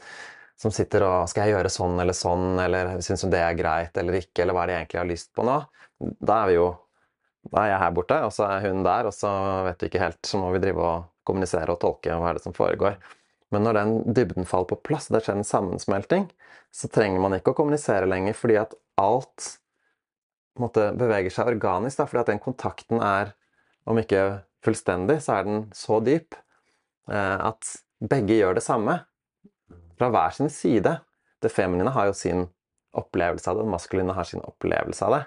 [0.58, 3.98] som sitter og Skal jeg gjøre sånn eller sånn, eller syns hun det er greit
[3.98, 5.58] eller ikke, eller hva er det jeg egentlig har lyst på nå?
[6.00, 6.68] Da er vi jo
[7.48, 9.30] Da er jeg her borte, og så er hun der, og så
[9.64, 10.20] vet vi ikke helt.
[10.28, 12.98] Så må vi drive og kommunisere og tolke hva er det som foregår.
[13.56, 16.26] Men når den dybden faller på plass, det skjer en sammensmelting,
[16.76, 19.48] så trenger man ikke å kommunisere lenger, fordi at alt
[20.60, 22.02] måte, beveger seg organisk.
[22.02, 23.34] Da, fordi at den kontakten er,
[23.88, 29.00] om ikke fullstendig, så er den så dyp eh, at begge gjør det samme.
[29.98, 30.98] Fra hver sin side.
[31.42, 32.48] Det feminine har jo sin
[32.98, 35.24] opplevelse av det, det maskuline har sin opplevelse av det.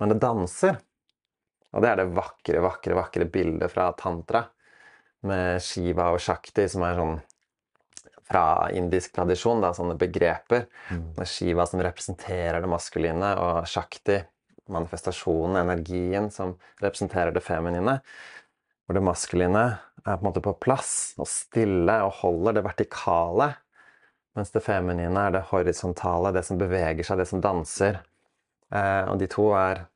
[0.00, 0.78] Men det danser.
[1.74, 4.46] Og det er det vakre, vakre, vakre bildet fra tantra.
[5.26, 7.18] Med Shiva og Shakti, som er sånn
[8.26, 10.66] fra indisk tradisjon, da, sånne begreper.
[11.18, 14.18] Med Shiva som representerer det maskuline, og Shakti,
[14.72, 18.00] manifestasjonen, energien, som representerer det feminine.
[18.86, 19.62] Hvor det maskuline
[20.06, 23.52] er på en måte på plass og stille og holder det vertikale.
[24.36, 28.02] Mens det feminine er det horisontale, det som beveger seg, det som danser.
[28.68, 29.86] Eh, og de to er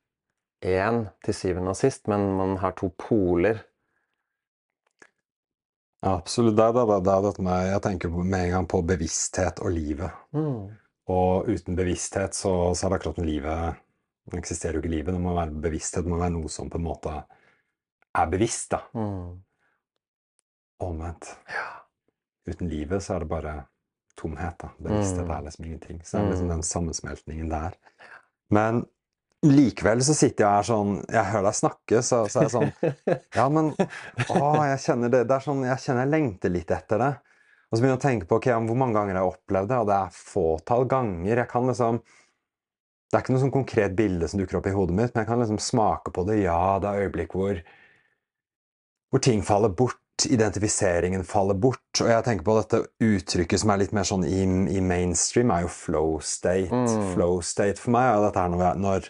[0.65, 3.61] én til syvende og sist, men man har to poler.
[6.01, 6.57] Ja, absolutt.
[6.57, 10.09] Det er, det, det dette med Jeg tenker med en gang på bevissthet og livet.
[11.11, 13.77] Og uten bevissthet så, så er det akkurat som livet
[14.31, 15.13] Det eksisterer jo ikke livet.
[15.13, 16.05] Det må være bevissthet.
[16.05, 17.13] Det må være noe som på en måte
[18.17, 18.81] er bevisst, da.
[18.97, 19.37] Mm.
[20.81, 21.29] Omvendt.
[22.49, 23.55] Uten livet så er det bare
[24.19, 24.69] tomhet, da.
[24.79, 25.31] Bevissthet Mm.
[25.37, 26.01] er liksom ingenting.
[26.03, 27.77] Så det er liksom den sammensmeltningen der.
[28.51, 28.85] Men
[29.43, 32.71] likevel så sitter jeg her sånn Jeg hører deg snakke, så, så er jeg sånn
[33.39, 33.71] Ja, men
[34.29, 37.11] å, jeg kjenner det, det er sånn, Jeg kjenner jeg lengter litt etter det.
[37.71, 39.77] Og så begynner jeg å tenke på ok, hvor mange ganger jeg har opplevd det,
[39.79, 41.37] og det er fåtall ganger.
[41.41, 44.95] Jeg kan liksom Det er ikke noe sånn konkret bilde som dukker opp i hodet
[44.95, 46.41] mitt, men jeg kan liksom smake på det.
[46.43, 47.61] Ja, det er øyeblikk hvor
[49.11, 49.97] hvor ting faller bort,
[50.27, 51.83] identifiseringen faller bort.
[52.01, 54.43] Og jeg tenker på dette uttrykket som er litt mer sånn i,
[54.75, 56.69] i mainstream, er jo flow state.
[56.69, 57.09] Mm.
[57.15, 59.09] Flow state for meg er dette her når jeg, når,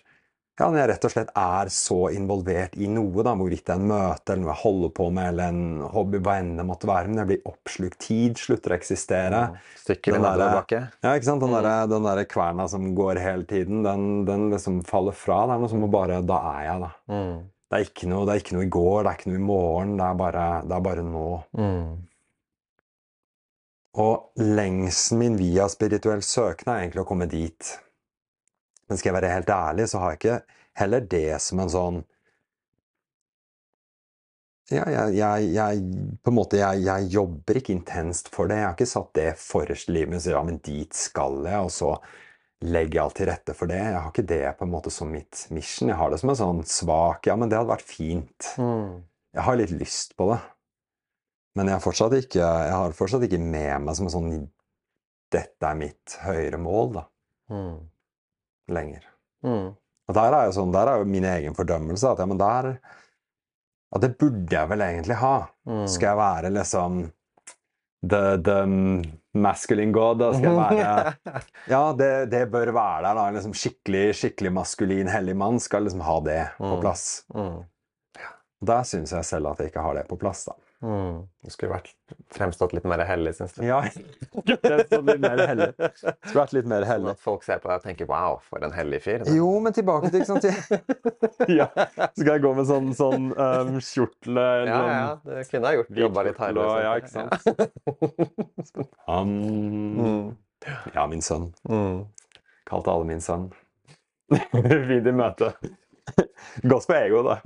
[0.62, 3.82] ja, når jeg rett og slett er så involvert i noe, da, hvorvidt det er
[3.82, 6.90] en møte eller noe jeg holder på med, eller en hobby, hva enn det måtte
[6.92, 8.00] være, men jeg blir oppslukt.
[8.08, 9.46] Tid slutter å eksistere.
[9.84, 10.84] Stykker i Den nedoverbakke.
[11.02, 11.46] Ja, ikke sant?
[11.46, 15.44] Den der, den der kverna som går hele tiden, den, den liksom faller fra.
[15.50, 16.94] Det er noe som bare Da er jeg, da.
[17.12, 17.42] Mm.
[17.72, 19.46] Det er, ikke noe, det er ikke noe i går, det er ikke noe i
[19.48, 21.28] morgen, det er bare, det er bare nå.
[21.56, 21.92] Mm.
[24.04, 27.70] Og lengselen min via spirituell søken er egentlig å komme dit.
[28.90, 32.02] Men skal jeg være helt ærlig, så har jeg ikke heller det som en sånn
[34.72, 35.82] Ja, jeg, jeg, jeg
[36.24, 38.60] På en måte, jeg, jeg jobber ikke intenst for det.
[38.60, 41.72] Jeg har ikke satt det forrest i livet mitt ja, men dit skal jeg, og
[41.72, 41.96] så
[42.62, 43.80] legger alt til rette for det.
[43.80, 45.90] Jeg har ikke det på en måte som mitt mission.
[45.90, 48.52] Jeg har det som en sånn svak Ja, men det hadde vært fint.
[48.62, 49.02] Mm.
[49.36, 50.40] Jeg har litt lyst på det.
[51.58, 54.34] Men jeg har fortsatt ikke, jeg har fortsatt ikke med meg som en sånn
[55.32, 57.06] Dette er mitt høyere mål, da.
[57.56, 57.78] Mm.
[58.76, 59.06] Lenger.
[59.48, 59.70] Mm.
[60.12, 62.74] Og der er jo sånn, der er jo min egen fordømmelse at ja, men der
[63.92, 65.36] Ja, det burde jeg vel egentlig ha.
[65.68, 65.88] Mm.
[65.92, 67.02] Skal jeg være liksom
[68.04, 68.60] the, the
[69.34, 70.32] masculine god, da?
[70.34, 71.42] Skal jeg være
[71.74, 73.28] Ja, det, det bør være der, da.
[73.32, 76.82] En liksom skikkelig, skikkelig maskulin, hellig mann skal liksom ha det på Mm.
[76.82, 77.06] plass.
[77.36, 77.62] Mm.
[78.62, 80.54] Og Der syns jeg selv at jeg ikke har det på plass, da.
[80.82, 81.28] Mm.
[81.46, 81.92] Du skulle vært
[82.34, 83.62] fremstått litt mer hellig, syns du?
[83.68, 83.84] Ja,
[84.50, 85.68] det står litt mer hellig.
[85.78, 88.74] Skulle vært litt mer Sånn at folk ser på deg og tenker 'wow, for en
[88.74, 89.24] hellig fyr'.
[89.26, 89.36] da.
[89.38, 90.48] Jo, men tilbake til ikke sant?
[91.62, 91.68] Ja.
[91.76, 95.74] Så Skal jeg gå med sånn, sånn um, kjortle eller Ja, ja, du kunne ha
[95.78, 96.82] gjort jobba litt hardere.
[96.82, 97.32] ja, ikke sant?
[99.08, 99.36] um,
[100.02, 100.36] Mm.
[100.94, 101.54] Ja, min sønn.
[101.70, 102.06] Mm.
[102.70, 103.48] Kalte alle min sønn.
[104.52, 105.54] Fint i møte.
[106.68, 107.40] Gås på ego, da.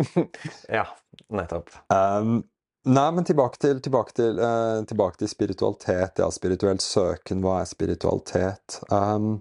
[0.71, 0.85] Ja,
[1.31, 1.71] nettopp.
[1.91, 2.43] Um,
[2.85, 6.21] nei, men tilbake til, tilbake, til, uh, tilbake til spiritualitet.
[6.21, 7.41] Ja, spirituell søken.
[7.43, 8.79] Hva er spiritualitet?
[8.89, 9.39] Um,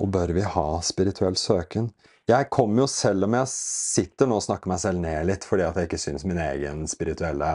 [0.00, 1.90] og bør vi ha spirituell søken?
[2.30, 5.64] Jeg kommer jo, selv om jeg sitter nå og snakker meg selv ned litt fordi
[5.66, 7.48] at jeg ikke syns min egen spirituelle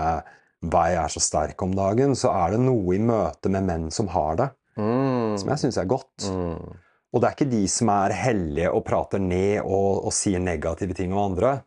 [0.66, 4.10] vei er så sterk om dagen, så er det noe i møte med menn som
[4.14, 5.38] har det, Mm.
[5.40, 6.26] som jeg syns er godt.
[6.28, 6.74] Mm.
[7.14, 10.98] Og det er ikke de som er hellige og prater ned og, og sier negative
[10.98, 11.62] ting om andre,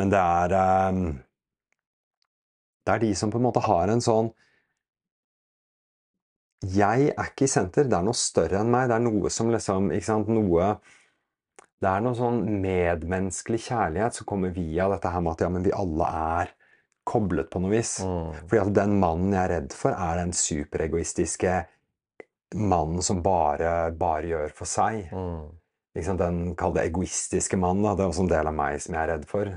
[0.00, 1.02] men det er ehm,
[2.86, 4.30] Det er de som på en måte har en sånn
[6.66, 8.86] Jeg er ikke i senter, det er noe større enn meg.
[8.88, 10.70] Det er noe som liksom Ikke sant, noe
[11.82, 15.66] Det er noe sånn medmenneskelig kjærlighet som kommer via dette her med at ja, men
[15.66, 16.54] vi alle er
[17.06, 17.98] koblet på noe vis.
[18.02, 18.32] Mm.
[18.48, 21.52] Fordi at den mannen jeg er redd for, er den superegoistiske
[22.56, 25.12] mannen som bare, bare gjør for seg.
[25.12, 25.54] Mm.
[26.18, 27.84] Den kall det egoistiske mannen.
[27.86, 27.94] Da.
[27.96, 29.52] Det er også en del av meg som jeg er redd for.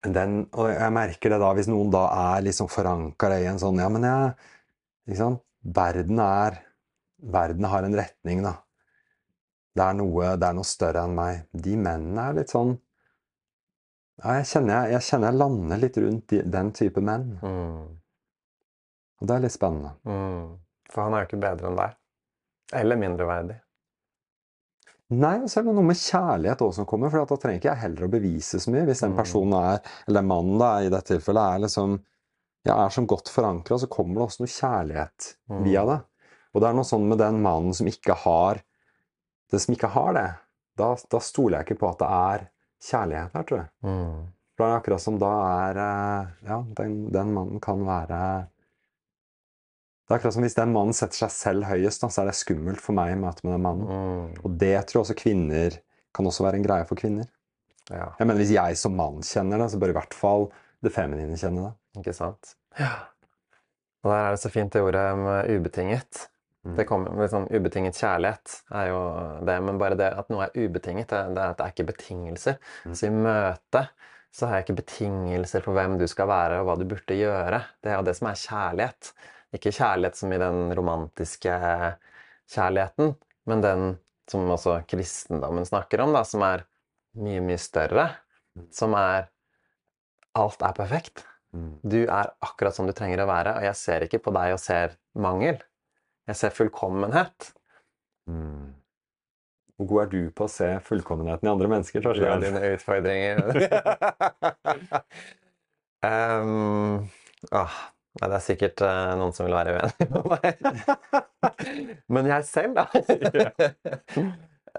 [0.00, 3.82] Den, og jeg merker det da, hvis noen da er liksom forankra i en sånn
[3.82, 4.30] Ja, men jeg
[5.12, 5.40] liksom.
[5.60, 6.62] Verden er
[7.20, 8.54] Verden har en retning, da.
[9.76, 11.42] Det er noe, det er noe større enn meg.
[11.52, 12.78] De mennene er litt sånn
[14.20, 17.26] ja, jeg, kjenner jeg, jeg kjenner jeg lander litt rundt de, den type menn.
[17.40, 17.84] Mm.
[19.20, 19.94] Og det er litt spennende.
[20.04, 20.58] Mm.
[20.92, 21.94] For han er jo ikke bedre enn deg.
[22.80, 23.56] Eller mindreverdig.
[25.10, 27.82] Nei, så er det noe med kjærlighet også som kommer, for da trenger ikke jeg
[27.82, 28.84] heller å bevise så mye.
[28.86, 29.18] Hvis den Mm.
[29.18, 31.96] personen er, eller mannen da, i dette tilfellet, er liksom
[32.66, 35.62] ja, er som godt forankra, så kommer det også noe kjærlighet Mm.
[35.64, 36.00] via det.
[36.54, 38.60] Og det er noe sånn med den mannen som ikke har
[39.50, 40.28] det som ikke har det.
[40.76, 42.48] Da, da stoler jeg ikke på at det er
[42.80, 43.68] kjærlighet her, tror jeg.
[43.82, 44.28] Mm.
[44.56, 45.30] For det er akkurat som da
[45.70, 48.46] er eh, Ja, den, den mannen kan være
[50.10, 52.34] Det er akkurat som hvis den mannen setter seg selv høyest, da, så er det
[52.34, 53.84] skummelt for meg i møte med den mannen.
[53.86, 54.40] Mm.
[54.42, 55.76] Og det tror jeg også kvinner
[56.18, 57.28] kan også være en greie for kvinner.
[57.90, 60.48] Ja, Jeg mener Hvis jeg som mann kjenner det, så bør i hvert fall
[60.82, 62.02] det feminine kjenne det.
[62.02, 62.56] ikke sant?
[62.80, 62.90] Ja.
[64.02, 66.26] Og der er det så fint det ordet med ubetinget.
[66.66, 66.74] Mm.
[66.76, 69.00] Det kommer med sånn Ubetinget kjærlighet er jo
[69.48, 71.88] det, men bare det at noe er ubetinget, det, det er at det er ikke
[71.94, 72.58] betingelser.
[72.84, 72.94] Mm.
[72.98, 73.86] Så i møte
[74.34, 77.62] så har jeg ikke betingelser for hvem du skal være og hva du burde gjøre.
[77.82, 79.12] Det er jo det som er kjærlighet.
[79.56, 81.54] Ikke kjærlighet som i den romantiske
[82.50, 83.14] kjærligheten,
[83.50, 83.84] men den
[84.30, 86.62] som også kristendommen snakker om, da, som er
[87.18, 88.06] mye, mye større.
[88.74, 89.30] Som er
[90.38, 91.24] Alt er perfekt.
[91.50, 91.80] Mm.
[91.82, 94.60] Du er akkurat som du trenger å være, og jeg ser ikke på deg og
[94.62, 95.58] ser mangel.
[96.30, 97.48] Jeg ser fullkommenhet.
[98.30, 98.76] Mm.
[99.74, 102.06] Hvor god er du på å se fullkommenheten i andre mennesker?
[102.06, 103.42] Det er dine utfordringer.
[106.06, 107.10] um,
[107.50, 107.80] åh,
[108.18, 110.44] nei, det er sikkert uh, noen som vil være uenig med meg.
[112.10, 112.86] Men jeg selv, da.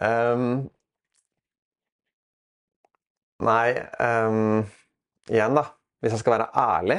[0.10, 0.46] um,
[3.42, 3.68] nei
[3.98, 4.62] um,
[5.32, 5.66] Igjen, da.
[6.02, 6.98] Hvis jeg skal være ærlig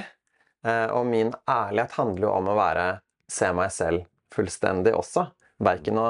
[0.66, 2.86] uh, Og min ærlighet handler jo om å være
[3.32, 5.26] se meg selv fullstendig også.
[5.62, 6.06] Verken å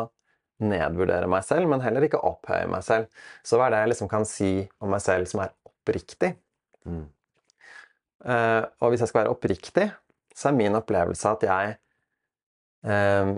[0.62, 3.08] nedvurdere meg selv, men heller ikke opphøye meg selv.
[3.46, 6.34] Så hva er det jeg liksom kan si om meg selv som er oppriktig?
[6.86, 7.06] Mm.
[8.22, 9.88] Uh, og hvis jeg skal være oppriktig,
[10.34, 11.74] så er min opplevelse at jeg
[12.88, 13.32] eh,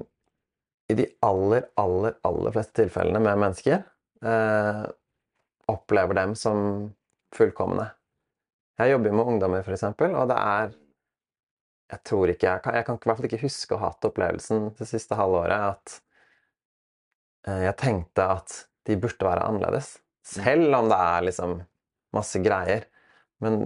[0.93, 3.81] i de aller, aller, aller fleste tilfellene med mennesker
[4.25, 4.85] eh,
[5.73, 6.59] opplever dem som
[7.35, 7.89] fullkomne.
[8.79, 10.73] Jeg jobber jo med ungdommer, eksempel, og det er
[11.93, 14.07] Jeg tror ikke Jeg kan, jeg kan i hvert fall ikke huske å ha hatt
[14.09, 15.99] opplevelsen det siste halvåret at
[17.49, 18.57] eh, jeg tenkte at
[18.89, 19.99] de burde være annerledes.
[20.25, 21.55] Selv om det er liksom
[22.17, 22.87] masse greier.
[23.41, 23.63] Men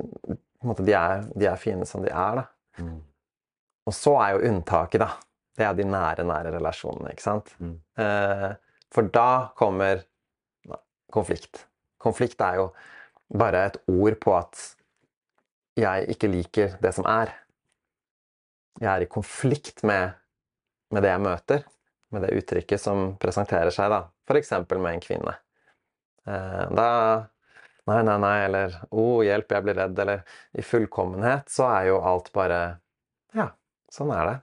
[0.64, 2.44] måte, de, er, de er fine som de er, da.
[2.82, 2.98] Mm.
[3.88, 5.14] Og så er jo unntaket, da.
[5.58, 7.54] Det er de nære, nære relasjonene, ikke sant?
[7.58, 7.78] Mm.
[7.98, 8.50] Eh,
[8.94, 10.04] for da kommer
[11.12, 11.64] konflikt.
[11.98, 12.68] Konflikt er jo
[13.34, 14.60] bare et ord på at
[15.78, 17.32] jeg ikke liker det som er.
[18.78, 20.14] Jeg er i konflikt med,
[20.94, 21.66] med det jeg møter,
[22.14, 24.04] med det uttrykket som presenterer seg, da.
[24.28, 24.54] F.eks.
[24.76, 25.34] med en kvinne.
[26.28, 26.88] Eh, da
[27.88, 30.18] Nei, nei, nei, eller 'Å, oh, hjelp, jeg blir redd', eller
[30.52, 32.58] I fullkommenhet så er jo alt bare
[33.92, 34.36] sånn er det.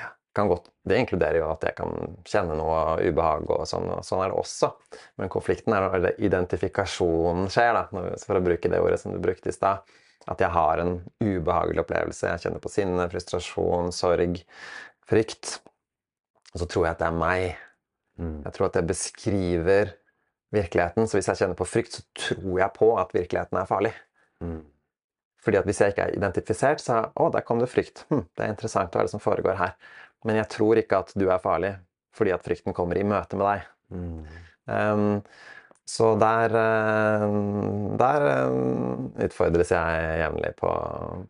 [0.00, 4.04] Ja, kan godt, det inkluderer jo at jeg kan kjenne noe ubehag, og sånn, og
[4.06, 4.72] sånn er det også.
[5.20, 9.52] Men konflikten er når identifikasjonen skjer, da, for å bruke det ordet som du brukte
[9.52, 9.82] i stad.
[10.30, 12.28] At jeg har en ubehagelig opplevelse.
[12.28, 14.42] Jeg kjenner på sinne, frustrasjon, sorg,
[15.08, 15.56] frykt.
[16.52, 17.46] Og så tror jeg at det er meg.
[18.20, 18.36] Mm.
[18.44, 19.94] Jeg tror at jeg beskriver
[20.54, 21.08] virkeligheten.
[21.08, 23.94] Så hvis jeg kjenner på frykt, så tror jeg på at virkeligheten er farlig.
[24.44, 24.60] Mm.
[25.44, 28.04] Fordi at hvis jeg ikke er identifisert, så Å, der kom det frykt.
[28.10, 29.76] Hm, det er interessant, hva er det som foregår her?
[30.28, 31.74] Men jeg tror ikke at du er farlig,
[32.16, 33.70] fordi at frykten kommer i møte med deg.
[33.90, 34.18] Mm.
[34.70, 35.22] Um,
[35.90, 37.22] så der, eh,
[37.98, 40.70] der eh, utfordres jeg jevnlig på,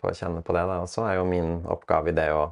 [0.00, 0.64] på å kjenne på det.
[0.68, 0.80] Da.
[0.84, 2.42] Og så er jo min oppgave i det å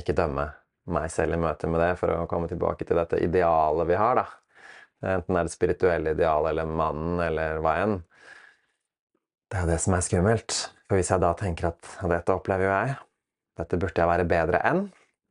[0.00, 0.46] ikke dømme
[0.94, 4.22] meg selv i møte med det, for å komme tilbake til dette idealet vi har.
[4.22, 4.24] da.
[5.04, 7.98] Enten det er det spirituelle idealet eller mannen eller hva enn.
[9.54, 10.54] Det er jo det som er skummelt.
[10.90, 12.94] For hvis jeg da tenker at dette opplever jo jeg,
[13.60, 14.80] dette burde jeg være bedre enn,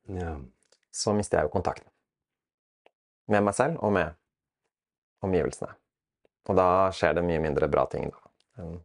[0.07, 0.37] Ja.
[0.95, 1.89] så mister jeg jo kontakten.
[3.27, 4.15] Med meg selv og med
[5.23, 5.75] omgivelsene.
[6.47, 8.31] Og da skjer det mye mindre bra ting da,
[8.63, 8.79] enn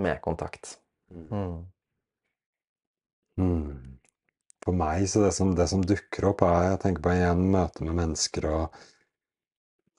[0.00, 0.78] med kontakt.
[1.12, 1.66] Mm.
[3.36, 3.98] Mm.
[4.64, 7.84] For meg så det som, det som dukker opp, er jeg tenker på igjen møte
[7.84, 8.80] med mennesker og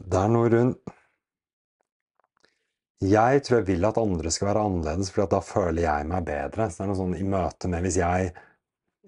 [0.01, 0.79] Det er noe rundt
[3.01, 6.67] Jeg tror jeg vil at andre skal være annerledes, for da føler jeg meg bedre.
[6.69, 8.31] Så det er noe sånn i møte med Hvis jeg,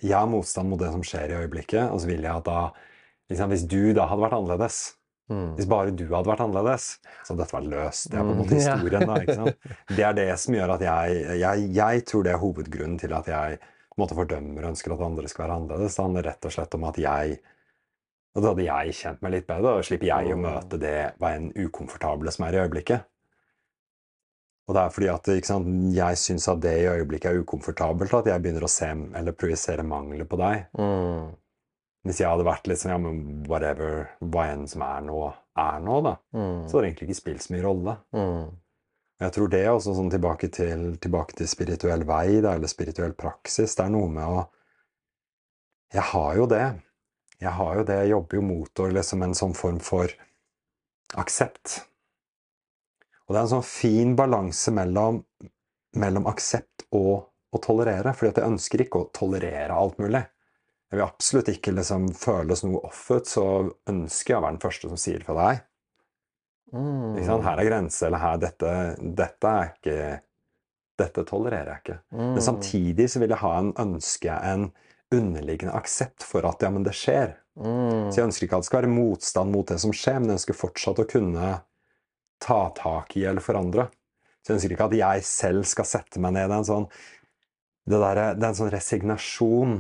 [0.02, 2.72] jeg har motstand mot det som skjer i øyeblikket, og så vil jeg at da
[3.30, 4.82] liksom, Hvis du da hadde vært annerledes
[5.32, 5.54] Mm.
[5.56, 8.10] Hvis bare du hadde vært annerledes, så hadde dette vært løst.
[8.12, 9.14] Det er på en måte Mm, historien, da.
[9.24, 9.70] ikke sant?
[9.96, 13.30] Det er det som gjør at jeg Jeg, jeg tror det er hovedgrunnen til at
[13.32, 15.96] jeg på en måte fordømmer og ønsker at andre skal være annerledes.
[15.96, 17.40] Det handler rett og slett om at jeg
[18.36, 20.44] og Da hadde jeg kjent meg litt bedre, og slipper jeg å Mm.
[20.50, 23.06] møte det veien ukomfortable som er i øyeblikket.
[24.64, 28.30] Og det er fordi at sant, jeg syns at det i øyeblikket er ukomfortabelt, at
[28.32, 30.70] jeg begynner å se eller projisere mangler på deg.
[30.80, 31.34] Mm.
[32.08, 35.20] Hvis jeg hadde vært litt sånn ja, men whatever, hva enn som er nå,
[35.60, 36.64] er nå, da, Mm.
[36.68, 37.98] så hadde det egentlig ikke spilt så mye rolle.
[38.16, 38.48] Mm.
[39.14, 43.14] Og Jeg tror det også sånn tilbake til, tilbake til spirituell vei, da, eller spirituell
[43.14, 43.76] praksis.
[43.76, 44.48] Det er noe med å
[45.94, 46.66] Jeg har jo det.
[47.40, 47.96] Jeg har jo det.
[48.02, 50.10] Jeg jobber jo mot liksom en sånn form for
[51.16, 51.84] aksept.
[53.24, 55.22] Og det er en sånn fin balanse mellom,
[56.00, 58.14] mellom aksept og å tolerere.
[58.14, 60.24] fordi at jeg ønsker ikke å tolerere alt mulig.
[60.92, 63.46] Jeg vil absolutt ikke liksom føles noe offet, så
[63.90, 65.64] ønsker jeg å være den første som sier fra deg.
[66.74, 67.18] Mm.
[67.22, 69.98] Her er grenser, eller her dette, dette er ikke
[70.94, 71.96] Dette tolererer jeg ikke.
[72.14, 72.28] Mm.
[72.36, 74.68] Men samtidig så vil jeg ha en ønske, en
[75.10, 77.34] underliggende aksept for at ja, men det skjer.
[77.58, 78.12] Mm.
[78.14, 80.38] Så jeg ønsker ikke at det skal være motstand mot det som skjer, men jeg
[80.38, 81.50] ønsker fortsatt å kunne
[82.44, 83.88] ta tak i eller forandre.
[84.44, 86.50] Så jeg ønsker ikke at jeg selv skal sette meg ned.
[86.52, 86.88] Det er en sånn,
[87.88, 89.78] det der, det er en sånn resignasjon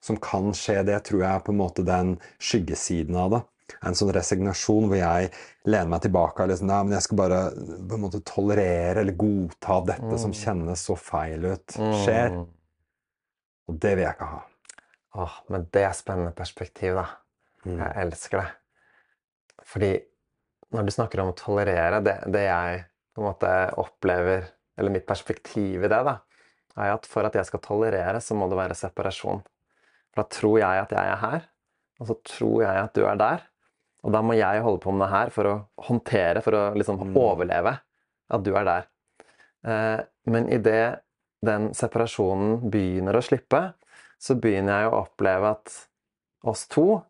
[0.00, 0.80] som kan skje.
[0.86, 3.40] Det tror jeg er på en måte den skyggesiden av det.
[3.86, 5.30] En sånn resignasjon hvor jeg
[5.70, 9.18] lener meg tilbake og liksom, nei, men jeg skal bare på en måte tolerere eller
[9.18, 12.34] godta dette dette som kjennes så feil ut, skjer.
[12.34, 12.46] Mm.
[13.70, 14.40] Og det vil jeg ikke ha.
[15.20, 17.06] Åh, men det er spennende perspektiv, da.
[17.66, 17.76] Mm.
[17.76, 18.48] Jeg elsker det.
[19.70, 19.90] Fordi
[20.74, 22.82] når du snakker om å tolerere, det, det jeg
[23.14, 26.18] på en måte opplever, eller mitt perspektiv i det, da,
[26.78, 29.42] er at for at jeg skal tolerere, så må det være separasjon.
[30.10, 31.48] For da tror jeg at jeg er her,
[32.00, 33.42] og så tror jeg at du er der.
[34.06, 35.54] Og da må jeg holde på med det her for å
[35.90, 37.16] håndtere, for å liksom Mm.
[37.20, 37.74] overleve
[38.30, 38.86] at du er der.
[39.66, 41.00] Eh, men idet
[41.44, 43.74] den separasjonen begynner å slippe,
[44.20, 45.74] så begynner jeg å oppleve at
[46.44, 47.02] oss to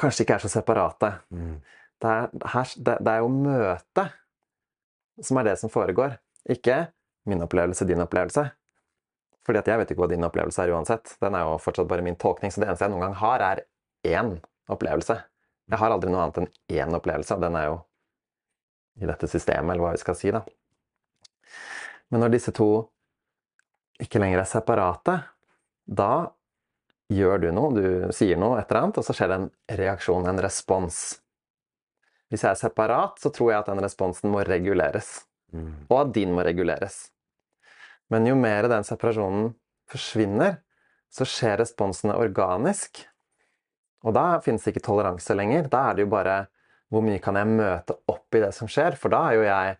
[0.00, 1.12] kanskje ikke er så separate.
[1.30, 1.58] Mm.
[2.00, 4.16] Det er, her, det, det er jo møtet
[5.24, 6.16] som er det som foregår,
[6.48, 6.86] ikke
[7.28, 8.46] min opplevelse, din opplevelse.
[9.46, 11.14] Fordi at jeg vet ikke hva din opplevelse er uansett.
[11.20, 13.62] Den er jo fortsatt bare min tolkning, så det eneste jeg noen gang har, er
[14.08, 14.32] én
[14.70, 15.16] opplevelse.
[15.70, 17.76] Jeg har aldri noe annet enn én opplevelse, og den er jo
[19.00, 20.42] i dette systemet, eller hva vi skal si, da.
[22.10, 22.68] Men når disse to
[24.02, 25.16] ikke lenger er separate,
[25.84, 26.12] da
[27.10, 30.28] gjør du noe, du sier noe, et eller annet, og så skjer det en reaksjon,
[30.30, 31.00] en respons.
[32.30, 35.86] Hvis jeg er separat, så tror jeg at den responsen må reguleres, Mm.
[35.90, 37.08] og at din må reguleres.
[38.08, 39.48] Men jo mer den separasjonen
[39.90, 40.60] forsvinner,
[41.10, 43.00] så skjer responsene organisk.
[44.06, 45.66] Og da finnes det ikke toleranse lenger.
[45.68, 46.36] Da er det jo bare
[46.90, 48.94] hvor mye kan jeg møte opp i det som skjer?
[48.94, 49.78] For da er jo jeg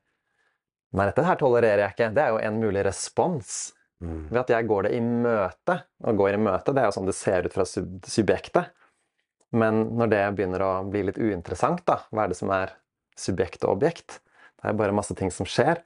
[0.90, 2.14] Nei, dette her tolererer jeg ikke.
[2.16, 3.72] Det er jo en mulig respons.
[4.00, 5.76] Ved at jeg går det i møte.
[6.08, 8.72] Og går i møte, det er jo sånn det ser ut fra sub subjektet.
[9.50, 12.76] Men når det begynner å bli litt uinteressant, da, hva er det som er
[13.18, 14.20] subjekt og objekt?
[14.60, 15.82] Det er bare masse ting som skjer.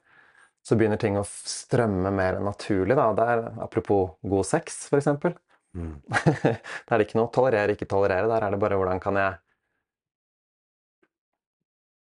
[0.65, 2.95] Så begynner ting å strømme mer naturlig.
[2.97, 3.09] Da.
[3.17, 5.35] Det er, apropos god sex, eksempel.
[5.75, 5.97] Mm.
[6.05, 8.29] Der er det ikke noe tolerere, ikke tolerere.
[8.31, 9.41] Der er det bare hvordan kan jeg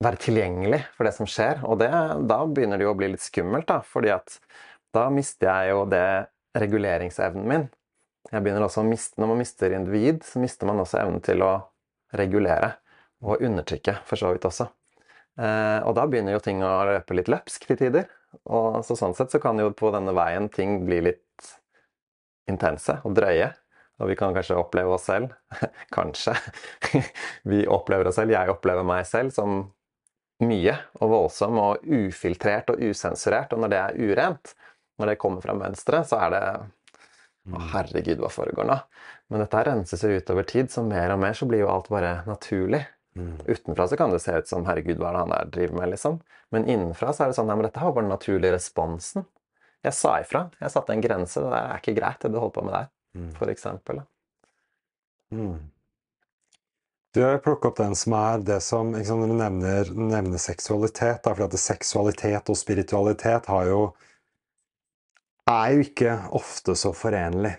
[0.04, 1.62] være tilgjengelig for det som skjer.
[1.66, 1.90] Og det,
[2.28, 3.80] da begynner det jo å bli litt skummelt, da.
[3.86, 4.38] Fordi at
[4.94, 6.06] da mister jeg jo det
[6.58, 7.66] reguleringsevnen min.
[8.30, 11.42] Jeg begynner også å miste, Når man mister individ, så mister man også evnen til
[11.44, 11.52] å
[12.16, 12.76] regulere.
[13.24, 14.68] Og undertrykke, for så vidt også.
[15.40, 18.08] Eh, og da begynner jo ting å løpe litt løpsk til tider.
[18.50, 21.52] Og så sånn sett så kan jo på denne veien ting bli litt
[22.50, 23.52] intense og drøye.
[24.02, 25.30] Og vi kan kanskje oppleve oss selv
[25.94, 26.34] Kanskje.
[27.50, 29.62] vi opplever oss selv, jeg opplever meg selv som
[30.42, 33.54] mye og voldsom og ufiltrert og usensurert.
[33.54, 34.54] Og når det er urent,
[34.98, 36.42] når det kommer fra mønsteret, så er det
[37.44, 38.76] Å, herregud, hva foregår nå?
[39.28, 41.68] Men dette her renses jo ut over tid, så mer og mer så blir jo
[41.68, 42.80] alt bare naturlig.
[43.18, 43.34] Mm.
[43.46, 45.90] Utenfra så kan det se ut som 'herregud, hva er det han der driver med',
[45.92, 46.16] liksom.
[46.50, 49.26] Men innenfra så er det sånn 'nei, men dette var bare den naturlige responsen.
[49.84, 50.50] Jeg sa ifra.
[50.60, 51.40] Jeg satte en grense.
[51.40, 52.90] Det er ikke greit, det du holder på med der.
[53.14, 53.30] Mm.
[53.36, 54.00] For eksempel.
[55.32, 55.70] Mm.
[57.14, 61.22] Du har plukket opp den som er det som sant, Når du nevner, nevner seksualitet,
[61.22, 63.82] da, for at seksualitet og spiritualitet har jo
[65.50, 67.52] er jo ikke ofte så forenlig.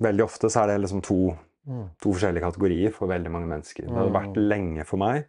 [0.00, 1.20] Veldig ofte så er det liksom to
[1.68, 1.88] Mm.
[2.00, 3.88] To forskjellige kategorier for veldig mange mennesker.
[3.88, 4.44] Det vært mm.
[4.48, 5.28] lenge for meg.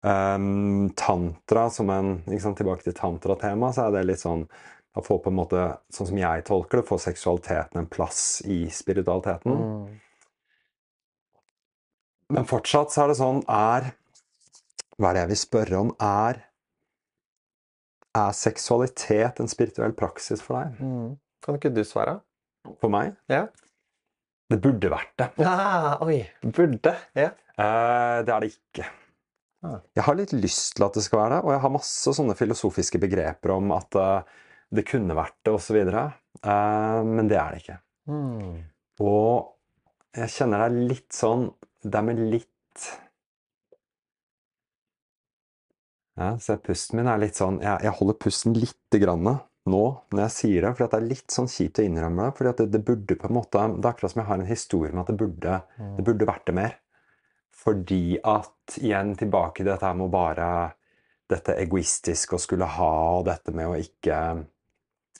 [0.00, 4.46] Um, tantra som en sant, Tilbake til tantra-tema, så er det litt sånn
[4.96, 8.64] da får på en måte, Sånn som jeg tolker det, får seksualiteten en plass i
[8.74, 9.52] spiritualiteten.
[9.52, 10.00] Mm.
[12.34, 13.92] Men fortsatt så er det sånn Er
[14.96, 15.92] Hva er det jeg vil spørre om?
[16.00, 16.40] Er
[18.16, 20.80] er seksualitet en spirituell praksis for deg?
[20.82, 21.18] Mm.
[21.44, 22.18] Kan ikke du svare?
[22.82, 23.14] For meg?
[23.30, 23.46] Ja.
[24.50, 25.28] Det burde vært det.
[25.46, 26.24] Ah, oi.
[26.42, 26.96] Burde?
[27.16, 27.30] Ja.
[27.54, 28.88] Eh, det er det ikke.
[29.60, 29.78] Ah.
[29.94, 32.36] Jeg har litt lyst til at det skal være det, og jeg har masse sånne
[32.38, 34.40] filosofiske begreper om at uh,
[34.72, 35.78] det kunne vært det, osv.
[35.84, 36.00] Uh,
[36.40, 37.78] eh, men det er det ikke.
[38.10, 38.56] Mm.
[39.04, 41.44] Og jeg kjenner det er litt sånn
[41.84, 42.86] Det er med litt
[46.18, 49.22] ja, så pusten min er litt sånn Jeg, jeg holder pusten lite grann
[49.70, 52.36] nå når jeg sier det, for det er litt sånn kjipt å innrømme det.
[52.38, 54.92] fordi det, det, burde på en måte, det er akkurat som jeg har en historie
[54.94, 55.58] med at det burde,
[55.98, 56.76] det burde vært det mer.
[57.60, 60.48] Fordi at igjen tilbake til dette her med å bare
[61.30, 64.16] dette egoistiske å skulle ha, og dette med å ikke,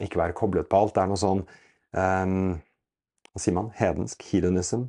[0.01, 0.97] ikke være koblet på alt.
[0.97, 2.57] Det er noe sånn um,
[3.31, 3.71] Hva sier man?
[3.79, 4.25] Hedensk?
[4.33, 4.89] Hedonism?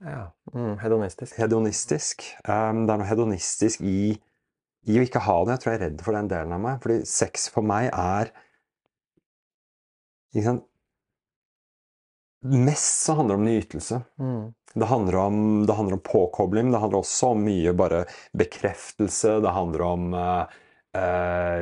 [0.00, 0.30] Ja.
[0.54, 1.36] Mm, hedonistisk.
[1.38, 2.24] Hedonistisk.
[2.46, 4.16] Um, det er noe hedonistisk i
[4.88, 5.56] i å ikke ha det.
[5.56, 6.80] Jeg tror jeg er redd for den delen av meg.
[6.84, 8.32] Fordi sex for meg er
[10.40, 10.66] sant,
[12.40, 14.00] Mest så handler det om nytelse.
[14.16, 14.52] Mm.
[14.74, 16.70] Det, handler om, det, handler om, påkobling.
[16.72, 19.34] Det handler også om mye bare bekreftelse.
[19.44, 20.46] Det handler om uh,
[20.96, 21.60] uh,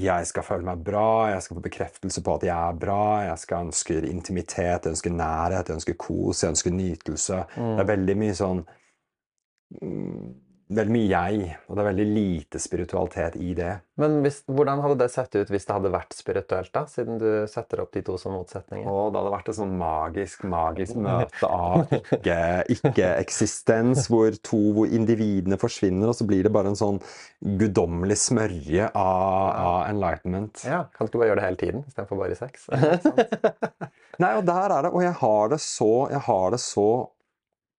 [0.00, 3.02] Jeg skal føle meg bra, jeg skal få bekreftelse på at jeg er bra.
[3.26, 7.42] Jeg skal ønske intimitet, jeg ønsker nærhet, jeg ønsker kos, jeg ønsker nytelse.
[7.52, 7.74] Mm.
[7.74, 8.64] Det er veldig mye sånn
[10.76, 13.72] veldig mye jeg, og det er veldig lite spiritualitet i det.
[14.00, 16.84] Men hvis, hvordan hadde det sett ut hvis det hadde vært spirituelt, da?
[16.88, 18.88] Siden du setter opp de to som motsetninger?
[18.88, 24.96] Å, det hadde vært et sånn magisk, magisk møte av ikke-eksistens, ikke hvor to hvor
[25.00, 27.00] individene forsvinner, og så blir det bare en sånn
[27.60, 30.64] guddommelig smørje av, av, enlightenment.
[30.68, 32.68] Ja, Kan du ikke bare gjøre det hele tiden istedenfor bare sex?
[34.22, 36.88] Nei, og der er det, og jeg har det så, jeg har det så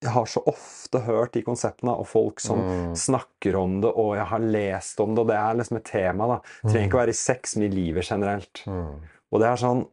[0.02, 2.92] jeg har så ofte hørt de konseptene, og folk som mm.
[2.98, 6.28] snakker om det, og jeg har lest om det, og det er liksom et tema.
[6.32, 6.38] da.
[6.42, 7.04] Det trenger ikke å mm.
[7.04, 8.62] være i sex, men i livet generelt.
[8.66, 8.94] Mm.
[9.32, 9.84] Og det er sånn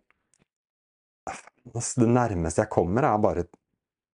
[1.70, 3.43] Det nærmeste jeg kommer, er bare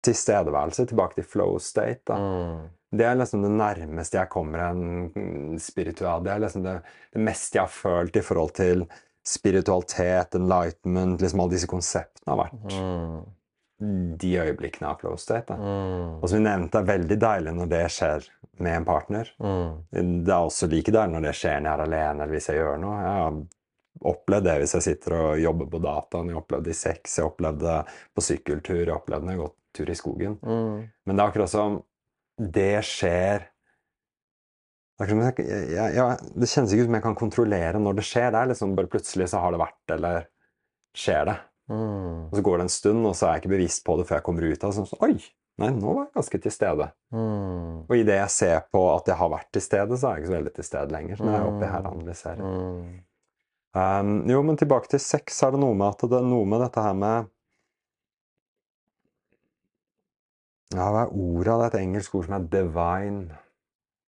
[0.04, 0.88] tilstedeværelse.
[0.90, 2.02] Tilbake til flow state.
[2.10, 2.18] da.
[2.18, 2.64] Mm.
[2.94, 6.24] Det er liksom det nærmeste jeg kommer en spiritual.
[6.26, 6.76] Det er liksom det,
[7.14, 8.86] det meste jeg har følt i forhold til
[9.26, 12.74] spiritualitet, enlightenment, liksom alle disse konseptene har vært.
[14.20, 15.56] De øyeblikkene av close state.
[15.58, 16.20] Mm.
[16.20, 18.30] Og som vi nevnte, er veldig deilig når det skjer
[18.64, 19.32] med en partner.
[19.42, 20.24] Mm.
[20.24, 22.60] Det er også like deilig når det skjer når jeg er alene eller hvis jeg
[22.62, 22.98] gjør noe.
[23.02, 23.40] Jeg har
[24.14, 26.30] opplevd det hvis jeg sitter og jobber på dataen.
[26.32, 29.42] Jeg opplevde det i sex, jeg opplevde det på sykkeltur, jeg opplevde det når jeg
[29.42, 30.38] har gått tur i skogen.
[30.44, 30.86] Mm.
[31.04, 31.82] Men det er akkurat som
[32.54, 33.50] det skjer
[35.02, 38.30] det, jeg, jeg, jeg, det kjennes ikke ut som jeg kan kontrollere når det skjer.
[38.32, 40.28] Det er liksom bare plutselig så har det vært, eller
[40.96, 41.36] skjer det.
[41.74, 42.18] Mm.
[42.30, 44.20] Og så går det en stund, og så er jeg ikke bevisst på det før
[44.20, 44.76] jeg kommer ut av det.
[44.78, 45.16] Sånn, Oi!
[45.62, 46.86] Nei, nå var jeg ganske til stede.
[47.14, 47.74] Mm.
[47.86, 50.32] Og idet jeg ser på at jeg har vært til stede, så er jeg ikke
[50.32, 51.20] så veldig til stede lenger.
[51.20, 52.42] Så nå er jeg oppe her og analyserer.
[52.42, 52.88] Mm.
[53.74, 56.62] Um, jo, men tilbake til sex, er det noe med at det er noe med
[56.62, 57.30] dette her med
[60.74, 61.54] Ja, hva er ordet?
[61.54, 63.40] Det er et engelsk ord som er divine.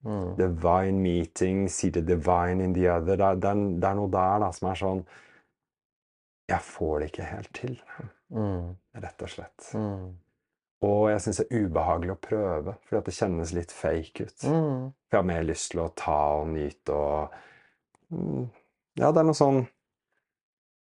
[0.05, 0.27] Mm.
[0.37, 3.17] Divine meeting, see the divine in the other.
[3.17, 5.01] Det er, det er, det er noe der da, som er sånn
[6.49, 7.77] jeg får det ikke helt til.
[8.33, 8.75] Mm.
[9.03, 9.67] Rett og slett.
[9.77, 10.07] Mm.
[10.87, 14.47] Og jeg syns det er ubehagelig å prøve, fordi det kjennes litt fake ut.
[14.47, 14.87] Mm.
[14.89, 17.37] For jeg har mer lyst til å ta og nyte og
[18.15, 18.49] mm,
[18.99, 19.61] Ja, det er noe sånn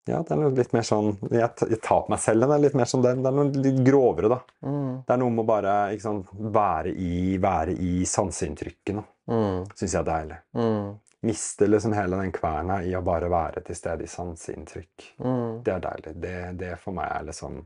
[0.09, 2.79] Ja, det er noe litt mer sånn Jeg, jeg tar på meg selv er litt
[2.79, 3.17] mer sånn, det.
[3.19, 4.39] Det er noe litt grovere, da.
[4.63, 4.95] Mm.
[5.09, 9.05] Det er noe med å bare sant, være i, være i sanseinntrykkene.
[9.29, 9.67] Mm.
[9.75, 10.41] Syns jeg er deilig.
[10.57, 15.11] Mm mister liksom hele den kverna i å bare være til stede i sanseinntrykk.
[15.19, 15.61] Mm.
[15.67, 16.15] Det er deilig.
[16.23, 17.61] Det, det, for meg er liksom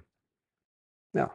[1.17, 1.29] Ja.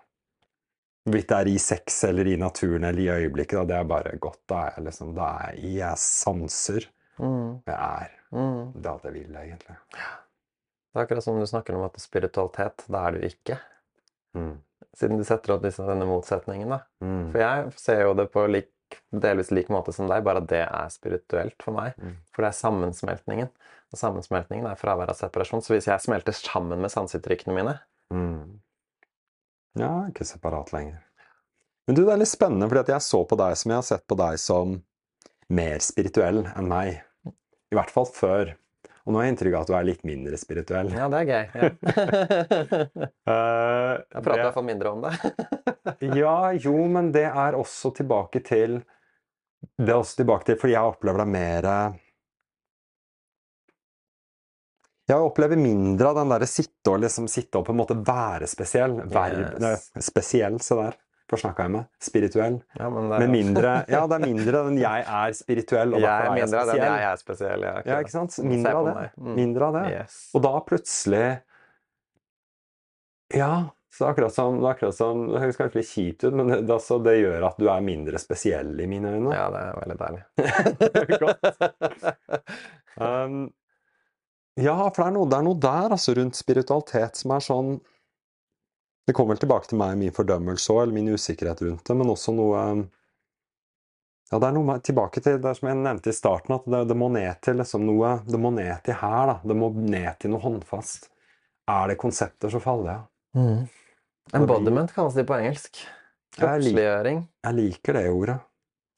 [1.07, 4.18] Hvorvidt det er i sex eller i naturen eller i øyeblikket, da, det er bare
[4.20, 4.41] godt.
[4.49, 6.89] Da er jeg liksom Da er jeg, jeg sanser.
[7.18, 7.61] Mm.
[7.65, 8.15] Jeg er.
[8.32, 8.74] Mm.
[8.76, 9.78] Det er alt jeg vil, egentlig.
[9.93, 13.59] Det er akkurat som du snakker om at spiritualitet, da er du ikke.
[14.36, 14.55] Mm.
[14.97, 16.82] Siden du setter opp disse, denne motsetningen, da.
[17.05, 17.30] Mm.
[17.32, 18.74] For jeg ser jo det på litt
[19.11, 21.97] delvis lik måte som deg, bare at det er spirituelt for meg.
[22.01, 22.15] Mm.
[22.33, 23.51] For det er sammensmeltningen.
[23.93, 25.63] Og sammensmeltningen er fravær av separasjon.
[25.63, 27.77] Så hvis jeg smelter sammen med sanseinntrykkene mine
[28.07, 28.61] Mm.
[29.75, 31.01] Ja, ikke separat lenger.
[31.88, 34.05] Men du, det er litt spennende, fordi jeg så på deg som jeg har sett
[34.07, 34.77] på deg som
[35.51, 37.01] mer spirituell enn meg.
[37.71, 38.53] I hvert fall før.
[39.08, 40.89] Og nå har jeg inntrykk av at du er litt mindre spirituell.
[40.91, 41.45] Ja, det er gøy.
[41.55, 41.70] Ja.
[43.28, 45.14] Eh, Jeg prater i hvert fall mindre om det.
[46.20, 48.78] Ja, jo, men det er også tilbake til
[49.80, 51.68] Det er også tilbake til Fordi jeg opplever deg mer
[55.08, 58.47] Jeg opplever mindre av den derre sitte og liksom sitte og på en måte være
[58.51, 58.97] spesiell.
[59.08, 59.86] Verb, Yes.
[60.03, 60.97] spesiell, se der.
[61.28, 61.88] Hva snakka jeg med?
[61.99, 62.57] Spirituell.
[62.80, 66.07] Ja, men det er, mindre Ja, det er mindre enn jeg er spirituell, og Jeg
[66.07, 66.93] derfor er er jeg mindre av den spesiell.
[67.01, 67.65] jeg er spesiell.
[67.67, 68.38] Ja, Ja, ikke sant?
[68.47, 69.07] Mindre av det.
[69.17, 69.34] Mm.
[69.41, 69.86] Mindre av det.
[69.97, 70.19] Yes.
[70.38, 71.25] Og da plutselig
[73.36, 73.51] Ja,
[73.91, 76.34] så det er akkurat som Det, er akkurat som, det høres kanskje litt kjipt ut,
[76.38, 79.34] men det, altså, det gjør at du er mindre spesiell i mine øyne.
[79.36, 80.23] Ja, det er veldig deilig.
[81.23, 81.41] Godt.
[82.97, 83.39] Um,
[84.57, 87.75] ja, for det er, noe, det er noe der altså, rundt spiritualitet som er sånn
[89.08, 92.12] Det kommer vel tilbake til meg, min fordømmelse òg, eller min usikkerhet rundt det, men
[92.12, 92.62] også noe
[94.28, 96.97] Ja, det er noe tilbake til det som jeg nevnte i starten, at det, det
[96.99, 99.38] må ned til liksom noe Det må ned til her, da.
[99.47, 101.08] Det må ned til noe håndfast.
[101.72, 103.05] Er det konsepter, så faller jeg.
[103.39, 103.64] Mm.
[104.41, 105.80] Embodiment kalles det på engelsk.
[106.38, 107.24] Kroppsliggjøring.
[107.47, 108.38] Jeg liker det ordet.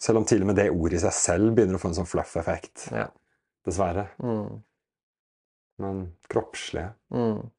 [0.01, 2.09] Selv om til og med det ordet i seg selv begynner å få en sånn
[2.09, 2.87] fluff-effekt.
[2.95, 3.05] Ja.
[3.67, 4.07] Dessverre.
[4.23, 4.61] Mm.
[5.83, 6.93] Men kroppslige.
[7.13, 7.49] Mm.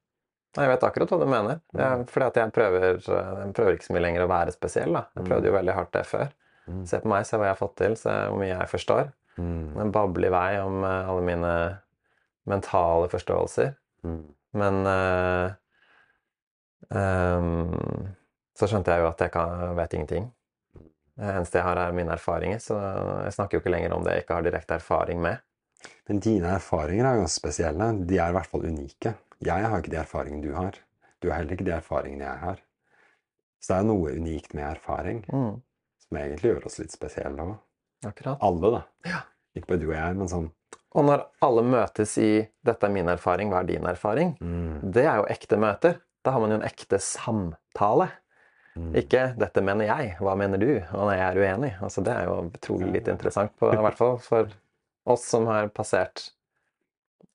[0.59, 1.61] Jeg vet akkurat hva du mener.
[1.79, 4.97] Er fordi at jeg prøver, jeg prøver ikke så mye lenger å være spesiell.
[4.97, 5.05] da.
[5.15, 6.33] Jeg prøvde jo veldig hardt det før.
[6.67, 6.83] Mm.
[6.91, 9.13] Se på meg, se hva jeg har fått til, se hvor mye jeg forstår.
[9.39, 9.79] Mm.
[9.85, 11.53] En bable i vei om eh, alle mine
[12.51, 13.73] mentale forståelser.
[14.03, 14.21] Mm.
[14.59, 15.53] Men uh,
[16.91, 18.09] um,
[18.59, 20.27] så skjønte jeg jo at jeg kan, vet ingenting.
[21.21, 22.79] Det eneste jeg har, er mine erfaringer, så
[23.27, 25.43] jeg snakker jo ikke lenger om det jeg ikke har direkte erfaring med.
[26.09, 27.93] Men dine erfaringer er ganske spesielle.
[28.09, 29.15] De er i hvert fall unike.
[29.45, 30.77] Jeg har ikke de erfaringene du har.
[31.21, 32.63] Du har heller ikke de erfaringene jeg har.
[33.61, 35.61] Så det er noe unikt med erfaring Mm,
[36.01, 37.59] som egentlig gjør oss litt spesielle òg.
[38.41, 38.81] Alle, da.
[39.57, 40.49] Ikke bare du og jeg, men sånn
[40.97, 44.91] Og når alle møtes i 'dette er min erfaring, hva er din erfaring', mm.
[44.93, 46.01] det er jo ekte møter.
[46.25, 48.09] Da har man jo en ekte samtale.
[48.75, 48.95] Mm.
[48.97, 51.83] Ikke 'dette mener jeg, hva mener du?' og 'nei, jeg er uenig'.
[51.83, 54.51] Altså, det er jo utrolig litt interessant, på, i hvert fall for
[55.07, 56.33] oss som har passert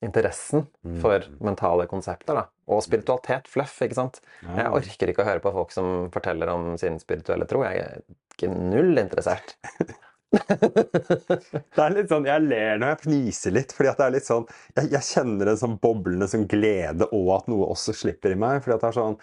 [0.03, 0.99] interessen Mm.
[1.01, 2.35] for mentale konsepter.
[2.35, 2.43] Da.
[2.67, 4.19] Og spiritualitet, fluff, ikke sant.
[4.43, 4.55] Ja.
[4.63, 7.63] Jeg orker ikke å høre på folk som forteller om sin spirituelle tro.
[7.63, 8.01] Jeg er
[8.35, 9.55] ikke null interessert.
[10.35, 14.27] Det er litt sånn, Jeg ler når jeg fniser litt, fordi at det er litt
[14.27, 18.39] sånn Jeg, jeg kjenner en sånn boblende sånn glede og at noe også slipper i
[18.41, 18.61] meg.
[18.65, 19.15] fordi at det er sånn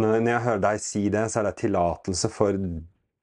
[0.00, 2.58] Når, jeg hører deg si det, så er det tillatelse for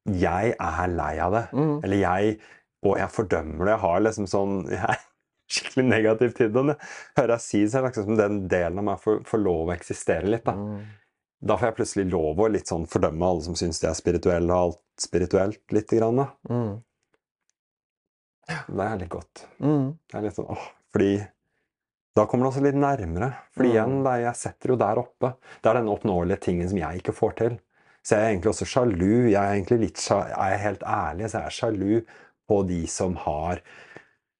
[0.07, 1.43] Jeg er lei av det.
[1.57, 1.75] Mm.
[1.83, 2.38] Eller jeg
[2.85, 3.73] Og jeg fordømmer det.
[3.75, 4.97] Jeg har liksom sånn Jeg
[5.47, 6.63] skikkelig negativ til det.
[6.69, 6.77] Når
[7.19, 9.43] hører jeg si det, så er det akkurat som den delen av meg får, får
[9.43, 10.45] lov å eksistere litt.
[10.47, 10.55] da.
[10.57, 10.81] Mm.
[11.47, 14.49] Da får jeg plutselig lov å litt sånn fordømme alle som syns de er spirituelle,
[14.53, 16.23] og alt spirituelt lite grann.
[16.23, 16.27] da.
[16.49, 16.75] Mm.
[18.47, 19.45] Det er litt godt.
[19.59, 19.87] Mm.
[20.07, 21.11] Det er litt sånn, åh, fordi
[22.17, 23.27] da kommer det også litt nærmere.
[23.53, 23.71] For Mm.
[23.71, 25.35] igjen, da, jeg setter jo der oppe.
[25.61, 27.59] Det er den oppnåelige tingen som jeg ikke får til.
[28.01, 29.29] Så jeg er egentlig også sjalu.
[29.29, 32.05] Jeg er egentlig litt er jeg helt ærlig, så jeg er sjalu
[32.47, 33.61] på de som har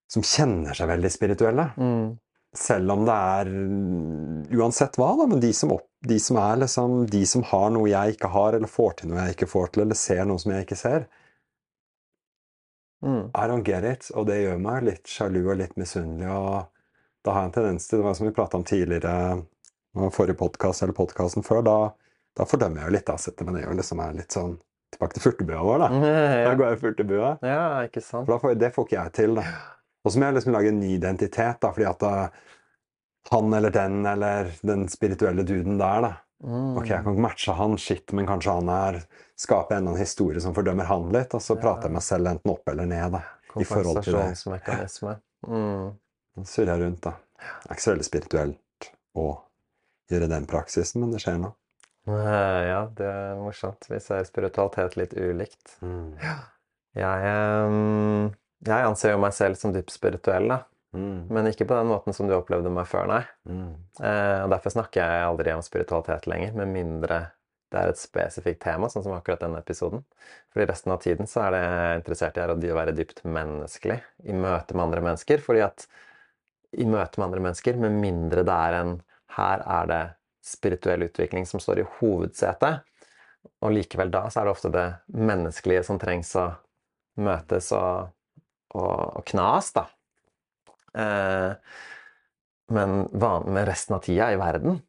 [0.08, 1.66] Som kjenner seg veldig spirituelle.
[1.78, 2.18] Mm.
[2.58, 6.62] Selv om det er mm, Uansett hva, da, men de som, opp, de som er
[6.64, 9.68] liksom De som har noe jeg ikke har, eller får til noe jeg ikke får
[9.76, 11.06] til, eller ser noe som jeg ikke ser.
[13.06, 13.28] Mm.
[13.36, 16.32] I don't get it, og det gjør meg litt sjalu og litt misunnelig.
[16.32, 16.72] og
[17.28, 19.44] Da har jeg en tendens til, det var som vi prata om tidligere,
[20.16, 21.76] forrige podkast eller podkasten før, da,
[22.38, 23.06] da fordømmer jeg jo litt.
[23.12, 25.88] da, setter meg ned og liksom er litt sånn Tilbake til furtebua vår, da.
[26.00, 26.52] Da Ja.
[26.56, 27.32] går jeg i furtebua.
[27.44, 28.24] ja, ikke sant.
[28.26, 29.44] For da får, det får ikke jeg til, da.
[30.08, 32.14] Og så må jeg liksom lage en ny identitet, da, fordi at da,
[33.34, 36.78] han eller den eller den spirituelle duden der, da Mm.
[36.78, 39.00] Ok, jeg kan ikke matche han, shit, men kanskje han er
[39.38, 42.30] Skape en eller annen historie som fordømmer han litt, og så prater jeg meg selv
[42.30, 43.22] enten opp eller ned, da.
[43.58, 45.16] I forhold til det.
[45.48, 45.92] Mm.
[46.52, 47.14] Surrer jeg rundt, da.
[47.38, 49.28] Det er ikke så veldig spirituelt å
[50.14, 51.52] gjøre den praksisen, men det skjer nå.
[52.10, 53.90] Eh, Ja, det er morsomt.
[53.90, 55.78] Vi ser spiritualitet litt ulikt.
[56.98, 58.32] Jeg, ehm,
[58.66, 60.64] jeg anser jo meg selv som dypt spirituell, da.
[60.98, 61.28] Mm.
[61.34, 63.24] Men ikke på den måten som du opplevde meg før, nei.
[63.50, 63.74] Mm.
[64.02, 67.20] Eh, og Derfor snakker jeg aldri om spiritualitet lenger, med mindre
[67.68, 70.06] det er et spesifikt tema, sånn som akkurat denne episoden.
[70.54, 71.64] Fordi resten av tiden så er det
[72.00, 75.44] interessert i å være dypt menneskelig i møte med andre mennesker.
[75.44, 75.84] Fordi at
[76.80, 78.96] i møte med andre mennesker, med mindre det er en
[79.38, 80.04] Her er det
[80.42, 82.80] spirituell utvikling som står i hovedsetet.
[83.62, 86.48] Og likevel da så er det ofte det menneskelige som trengs å
[87.20, 88.08] møtes og,
[88.78, 89.88] og, og knas, da.
[90.98, 91.52] Eh,
[92.78, 94.82] men med resten av tida i verden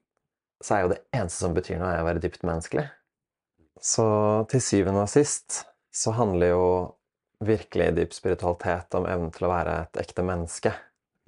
[0.65, 2.89] så er jo det eneste som betyr noe, er å være dypt menneskelig.
[3.79, 4.07] Så
[4.51, 5.63] til syvende og sist
[5.95, 6.65] så handler jo
[7.47, 10.73] virkelig dyp spiritualitet om evnen til å være et ekte menneske.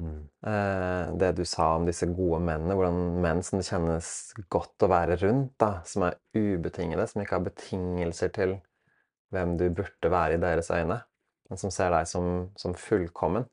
[0.00, 0.22] Mm.
[0.50, 4.08] Eh, det du sa om disse gode mennene, hvordan menn som det kjennes
[4.50, 8.56] godt å være rundt, da, som er ubetingede, som ikke har betingelser til
[9.30, 10.98] hvem du burde være i deres øyne,
[11.50, 13.48] men som ser deg som, som fullkommen.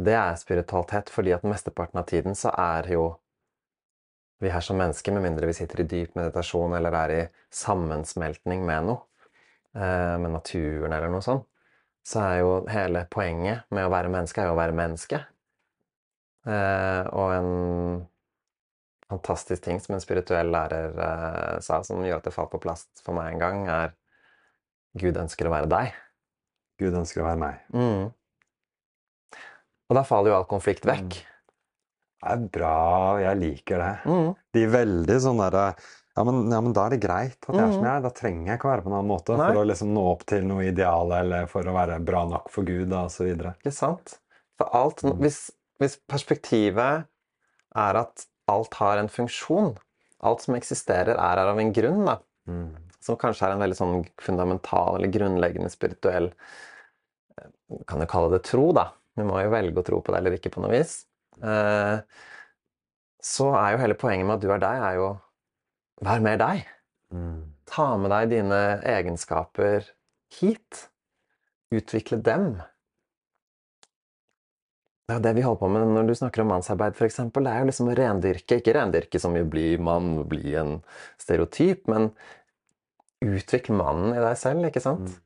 [0.00, 3.10] Det er spiritualitet, fordi at mesteparten av tiden så er jo
[4.40, 8.64] vi her som mennesker, med mindre vi sitter i dyp meditasjon eller er i sammensmeltning
[8.64, 9.02] med noe,
[9.76, 11.44] eh, med naturen eller noe sånt,
[12.00, 15.20] så er jo hele poenget med å være menneske, er jo å være menneske.
[16.48, 17.50] Eh, og en
[19.10, 22.86] fantastisk ting som en spirituell lærer eh, sa, som gjør at det falt på plass
[23.04, 23.92] for meg en gang, er
[24.96, 25.92] Gud ønsker å være deg.
[26.80, 27.62] Gud ønsker å være meg.
[27.76, 28.08] Mm.
[29.90, 31.18] Og da faller jo all konflikt vekk.
[31.20, 31.26] Mm.
[32.20, 32.76] Det er bra,
[33.22, 33.94] jeg liker det.
[34.04, 34.28] Mm.
[34.54, 35.70] De er veldig sånn derre
[36.18, 37.86] ja, ja, men da er det greit at jeg er som mm.
[37.86, 38.02] jeg er.
[38.04, 39.46] Da trenger jeg ikke å være på en annen måte Nei.
[39.46, 42.66] for å liksom nå opp til noe ideal eller for å være bra nok for
[42.66, 43.30] Gud osv.
[43.30, 44.16] Ikke sant?
[44.60, 45.14] For alt mm.
[45.22, 45.38] hvis,
[45.80, 47.06] hvis, perspektivet
[47.78, 49.76] er at alt har en funksjon,
[50.26, 52.18] alt som eksisterer, er her av en grunn, da,
[52.50, 52.66] mm.
[53.06, 56.32] som kanskje er en veldig sånn fundamental eller grunnleggende spirituell
[57.70, 58.90] eh, Kan jo kalle det tro, da.
[59.18, 61.00] Vi må jo velge å tro på det eller ikke på noe vis.
[61.40, 61.96] Eh,
[63.20, 65.08] så er jo hele poenget med at du er deg, er jo
[66.04, 66.64] vær mer deg.
[67.12, 67.40] Mm.
[67.70, 68.60] Ta med deg dine
[68.96, 69.90] egenskaper
[70.40, 70.86] hit.
[71.70, 72.54] Utvikle dem.
[75.06, 77.18] Det er jo det vi holder på med når du snakker om mannsarbeid, f.eks.
[77.34, 80.76] Det er jo liksom å rendyrke, ikke rendyrke som jo bli mann, bli en
[81.18, 82.12] stereotyp, men
[83.26, 85.18] utvikle mannen i deg selv, ikke sant?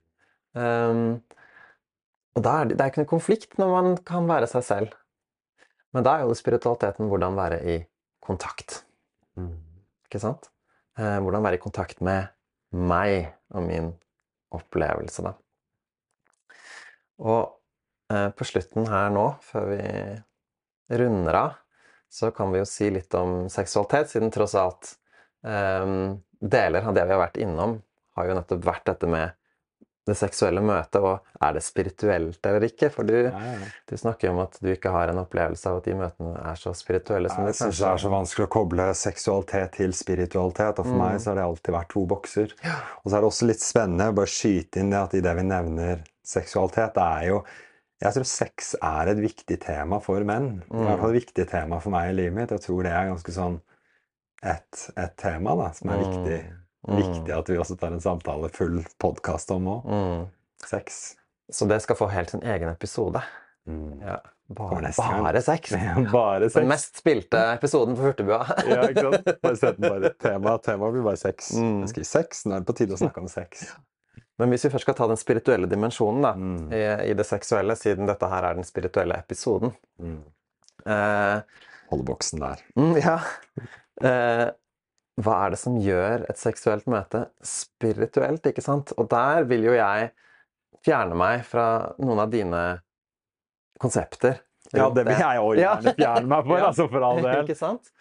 [0.57, 0.64] Mm.
[0.64, 1.03] Um,
[2.35, 4.95] og er det, det er ikke noe konflikt når man kan være seg selv.
[5.95, 7.76] Men da er jo spiritualiteten hvordan være i
[8.24, 8.80] kontakt.
[9.39, 9.55] Mm.
[10.09, 10.51] Ikke sant?
[10.99, 12.26] Eh, hvordan være i kontakt med
[12.74, 13.93] meg og min
[14.55, 15.35] opplevelse, da.
[17.22, 17.43] Og
[18.11, 21.61] eh, på slutten her nå, før vi runder av,
[22.11, 24.97] så kan vi jo si litt om seksualitet, siden tross alt
[25.47, 25.87] eh,
[26.43, 27.78] deler av det vi har vært innom,
[28.18, 29.39] har jo nettopp vært dette med
[30.05, 32.91] det seksuelle møtet, og er det spirituelt eller ikke?
[32.93, 33.31] For du,
[33.89, 36.61] du snakker jo om at du ikke har en opplevelse av at de møtene er
[36.61, 40.81] så spirituelle som jeg det kanskje det er så vanskelig å koble seksualitet til spiritualitet,
[40.81, 41.05] og for mm.
[41.07, 42.57] meg så har det alltid vært to bokser.
[43.03, 45.37] Og så er det også litt spennende å bare skyte inn det at i det
[45.39, 47.45] vi nevner seksualitet, det er jo
[48.05, 50.59] jeg tror sex er et viktig tema for menn.
[50.67, 50.83] Mm.
[50.83, 52.53] Hvert fall et viktig tema for meg i livet mitt.
[52.53, 53.57] Jeg tror det er ganske sånn
[54.45, 56.05] et, et tema da, som er mm.
[56.05, 56.41] viktig
[56.89, 57.01] Mm.
[57.01, 59.89] Viktig at vi også tar en samtale, full podkast om òg.
[59.89, 60.24] Mm.
[60.68, 61.03] Sex.
[61.53, 63.22] Så det skal få helt sin egen episode.
[63.68, 64.01] Mm.
[64.05, 64.20] Ja.
[64.47, 65.72] Bare, bare sex.
[66.12, 66.61] bare sex.
[66.61, 68.45] Den mest spilte episoden på Hurtigbua.
[68.68, 69.30] ja, ikke sant?
[69.47, 70.12] Bare sett bare.
[70.20, 71.55] Tema, tema blir bare sex.
[71.57, 71.87] Mm.
[71.87, 73.70] Jeg sex, nå er det på tide å snakke om sex.
[74.39, 76.66] Men hvis vi først skal ta den spirituelle dimensjonen da, mm.
[76.74, 79.70] i, i, det seksuelle, siden dette her er den spirituelle episoden
[80.03, 80.18] mm.
[80.91, 82.64] eh, Holde boksen der.
[82.74, 83.16] Mm, ja.
[84.03, 84.47] Eh,
[85.23, 88.95] hva er det som gjør et seksuelt møte spirituelt, ikke sant?
[88.99, 90.11] Og der vil jo jeg
[90.85, 91.69] fjerne meg fra
[92.03, 92.65] noen av dine
[93.81, 94.41] konsepter.
[94.75, 96.69] Ja, det vil jeg òg gjerne fjerne meg for, ja.
[96.71, 97.51] altså for all del.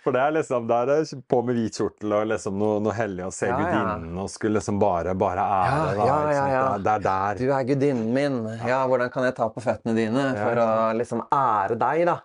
[0.03, 2.95] For det er liksom, der er det på med hvit kjortel og liksom noe, noe
[2.97, 5.93] hellig og se ja, gudinnen og skulle liksom bare, bare ære.
[5.99, 6.63] Ja, ja, ja.
[6.81, 7.41] Det er der.
[7.43, 8.39] Du er gudinnen min.
[8.65, 12.17] Ja, hvordan kan jeg ta på føttene dine for å liksom ære deg, da?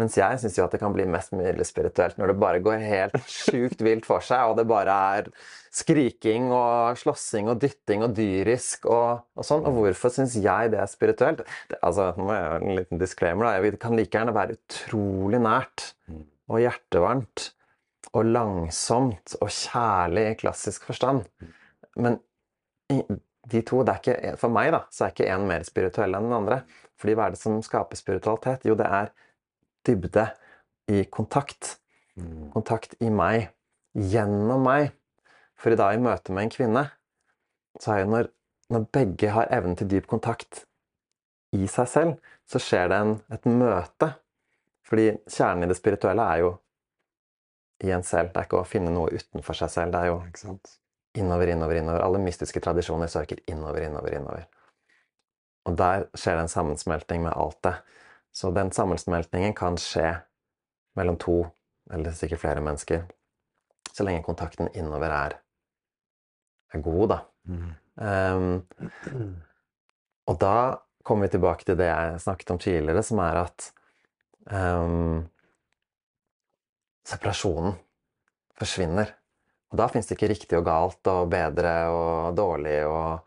[0.00, 2.80] Mens jeg syns jo at det kan bli mest mulig spirituelt når det bare går
[2.80, 5.28] helt sjukt vilt for seg, og det bare er
[5.72, 9.66] skriking og slåssing og dytting og dyrisk og, og sånn.
[9.68, 11.42] Og hvorfor syns jeg det er spirituelt?
[11.68, 13.48] Det, altså, nå må jeg ha en liten disclaimer.
[13.48, 15.90] da, Det kan like gjerne være utrolig nært
[16.48, 17.50] og hjertevarmt
[18.12, 21.24] og langsomt og kjærlig i klassisk forstand.
[22.00, 22.18] Men
[23.48, 26.28] de to, det er ikke, for meg da, så er ikke én mer spirituell enn
[26.28, 26.62] den andre.
[27.00, 28.66] Fordi hva er det som skaper spiritualitet?
[28.68, 29.12] Jo, det er
[29.86, 30.26] dybde
[30.92, 31.76] i kontakt.
[32.16, 32.50] Mm.
[32.54, 33.50] Kontakt i meg.
[33.92, 34.92] Gjennom meg.
[35.58, 36.82] For i dag, i møte med en kvinne,
[37.80, 38.28] så er jo når,
[38.74, 40.64] når begge har evnen til dyp kontakt
[41.54, 44.08] i seg selv, så skjer det en, et møte.
[44.88, 46.50] Fordi kjernen i det spirituelle er jo
[47.86, 48.32] i en selv.
[48.32, 49.94] Det er ikke å finne noe utenfor seg selv.
[49.94, 50.18] Det er jo
[51.18, 52.02] innover, innover, innover.
[52.04, 54.48] Alle mystiske tradisjoner søker innover, innover, innover.
[55.68, 57.76] Og der skjer det en sammensmelting med alt det.
[58.32, 60.14] Så den sammensmeltningen kan skje
[60.96, 61.42] mellom to,
[61.92, 63.04] eller sikkert flere mennesker,
[63.92, 65.38] så lenge kontakten innover er,
[66.72, 67.18] er god, da.
[67.48, 67.72] Mm.
[68.02, 69.40] Um,
[70.30, 73.66] Og da kommer vi tilbake til det jeg snakket om tidligere, som er at
[74.52, 75.24] um,
[77.08, 77.74] separasjonen
[78.58, 79.10] forsvinner.
[79.72, 83.26] Og da fins det ikke riktig og galt og bedre og dårlig og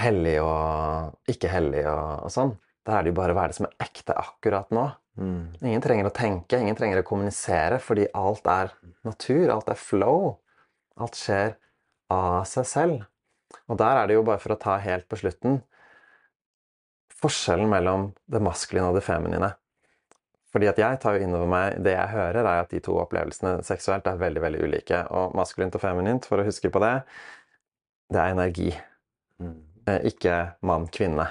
[0.00, 2.54] hellig og ikke hellig og, og sånn.
[2.84, 4.84] Da er det jo bare hva er det som er ekte akkurat nå.
[5.20, 5.54] Mm.
[5.62, 8.74] Ingen trenger å tenke, ingen trenger å kommunisere, fordi alt er
[9.06, 10.34] natur, alt er flow.
[11.00, 11.56] Alt skjer
[12.12, 13.04] av seg selv.
[13.70, 15.62] Og der er det jo, bare for å ta helt på slutten,
[17.24, 19.54] forskjellen mellom det maskuline og det feminine.
[20.54, 23.56] Fordi at jeg tar jo innover meg Det jeg hører, er at de to opplevelsene
[23.66, 25.00] seksuelt er veldig veldig ulike.
[25.10, 26.94] Og maskulint og feminint, for å huske på det,
[28.14, 28.68] det er energi.
[29.42, 29.56] Mm.
[29.90, 31.26] Eh, ikke mann-kvinne.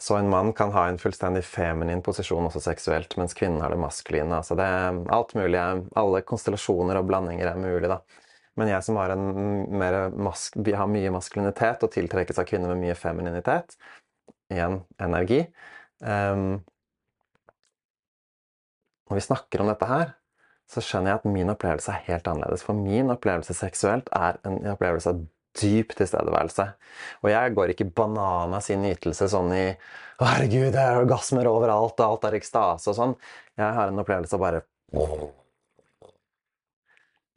[0.00, 3.80] Så en mann kan ha en fullstendig feminin posisjon også seksuelt, mens kvinnen har det
[3.82, 4.32] maskuline.
[4.32, 5.60] Altså det er alt mulig.
[6.00, 7.98] Alle konstellasjoner og blandinger er mulig, da.
[8.56, 13.76] Men jeg som har, har mye maskulinitet og tiltrekkes av kvinner med mye femininitet,
[14.50, 15.44] igjen energi
[16.02, 16.58] um,
[19.06, 20.16] Når vi snakker om dette her,
[20.70, 22.62] så skjønner jeg at min opplevelse er helt annerledes.
[22.66, 25.22] For min opplevelse seksuelt er en opplevelse av
[25.58, 26.66] dyp tilstedeværelse.
[27.24, 29.64] Og jeg går ikke bananas i nytelse sånn i
[30.20, 33.14] 'Å, herregud, det er orgasmer overalt, og alt er ekstase' og sånn.
[33.56, 34.62] Jeg har en opplevelse av bare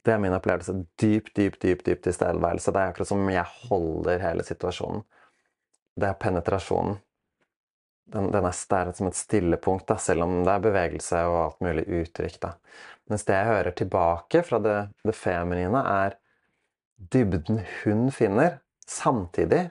[0.04, 0.84] Det er min opplevelse.
[1.00, 2.72] Dyp, dyp, dyp dyp tilstedeværelse.
[2.72, 5.02] Det er akkurat som jeg holder hele situasjonen.
[5.96, 6.98] Det er penetrasjonen.
[8.12, 11.62] Den, den er sterk som et stillepunkt, da, selv om det er bevegelse og alt
[11.64, 12.36] mulig uttrykk.
[12.42, 12.50] Da.
[13.08, 14.76] Mens det jeg hører tilbake fra det,
[15.08, 16.18] det feminine, er
[16.96, 19.66] dybden hun finner, samtidig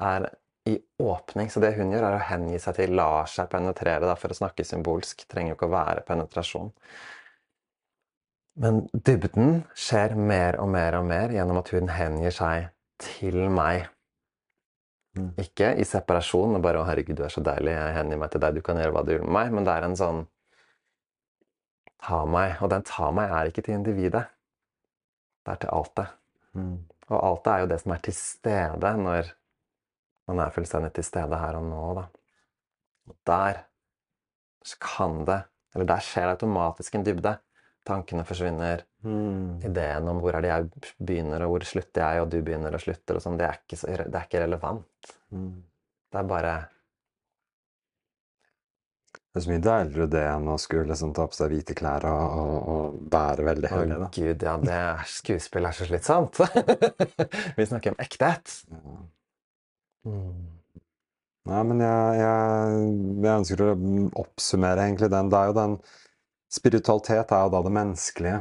[0.00, 0.28] er
[0.68, 1.50] i åpning.
[1.50, 4.38] Så det hun gjør, er å hengi seg til, lar seg penetrere, da, for å
[4.38, 5.26] snakke symbolsk.
[5.28, 6.70] Trenger jo ikke å være penetrasjon.
[8.62, 12.70] Men dybden skjer mer og mer og mer gjennom at hun hengir seg
[13.02, 13.88] til meg.
[15.18, 15.32] Mm.
[15.42, 18.40] Ikke i separasjon og bare 'Å, herregud, du er så deilig, jeg hengir meg til
[18.40, 20.26] deg, du kan gjøre hva du vil med meg', men det er en sånn
[22.02, 22.62] ta meg.
[22.62, 24.26] Og den ta meg er ikke til individet.
[25.44, 26.23] Det er til altet.
[26.54, 26.76] Mm.
[27.10, 29.32] Og alt er jo det som er til stede når
[30.28, 32.04] man er fullstendig til stede her og nå, da.
[33.10, 33.64] Og der
[34.80, 35.42] kan det
[35.74, 37.32] Eller der skjer det automatisk en dybde.
[37.84, 38.84] Tankene forsvinner.
[39.02, 39.58] Mm.
[39.66, 40.68] Ideen om hvor er det jeg
[41.02, 44.22] begynner, og hvor slutter jeg, og du begynner og slutter, og sånn, det, det, er
[44.22, 45.10] ikke relevant.
[45.34, 45.64] Mm.
[46.14, 46.52] Det er bare
[49.34, 52.04] det er så mye deiligere det enn å skulle liksom ta på seg hvite klær
[52.06, 53.96] og, og, og bære veldig hellig.
[53.98, 56.38] Å gud, ja, det er, skuespill er så slitsomt.
[57.58, 58.52] Vi snakker om ektehet.
[58.70, 58.94] Ja.
[60.06, 60.44] Mm.
[61.50, 62.84] Nei, men jeg, jeg,
[63.24, 63.72] jeg, ønsker å
[64.22, 65.32] oppsummere egentlig den.
[65.32, 65.76] Det er jo den
[66.54, 68.36] Spiritualitet er jo da det menneskelige.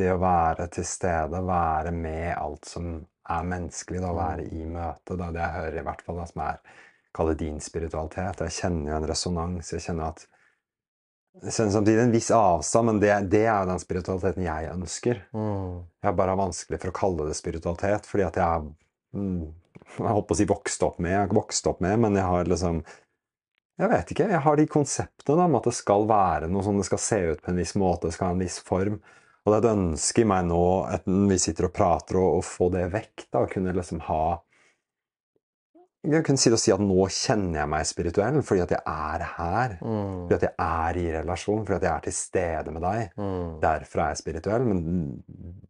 [0.00, 5.12] Det å være til stede, være med alt som er menneskelig, da, være i møte.
[5.12, 6.80] Det er det jeg hører, i hvert fall, da, som er
[7.14, 8.42] Kall det din spiritualitet.
[8.42, 9.72] Jeg kjenner jo en resonans.
[9.72, 10.24] Jeg kjenner at
[11.42, 15.22] jeg kjenner samtidig en viss avstand, men det, det er jo den spiritualiteten jeg ønsker.
[15.34, 15.80] Mm.
[16.06, 18.68] Jeg bare har vanskelig for å kalle det spiritualitet, fordi at jeg
[19.18, 19.40] mm,
[19.98, 22.14] Jeg holdt på å si vokst opp med, jeg har ikke vokst opp med, men
[22.18, 22.78] jeg har liksom
[23.82, 24.28] Jeg vet ikke.
[24.30, 27.42] Jeg har de konseptene om at det skal være noe sånn, det skal se ut
[27.42, 29.00] på en viss måte, det skal ha en viss form.
[29.42, 32.70] Og det er et ønske i meg nå, at vi sitter og prater, å få
[32.72, 33.26] det vekk.
[33.34, 34.38] da, kunne liksom ha
[36.04, 39.76] jeg kunne si, si at nå kjenner jeg meg spirituell fordi at jeg er her.
[39.80, 40.18] Mm.
[40.24, 43.14] Fordi at jeg er i relasjon, fordi at jeg er til stede med deg.
[43.20, 43.48] Mm.
[43.62, 44.66] Derfor er jeg spirituell.
[44.68, 44.82] Men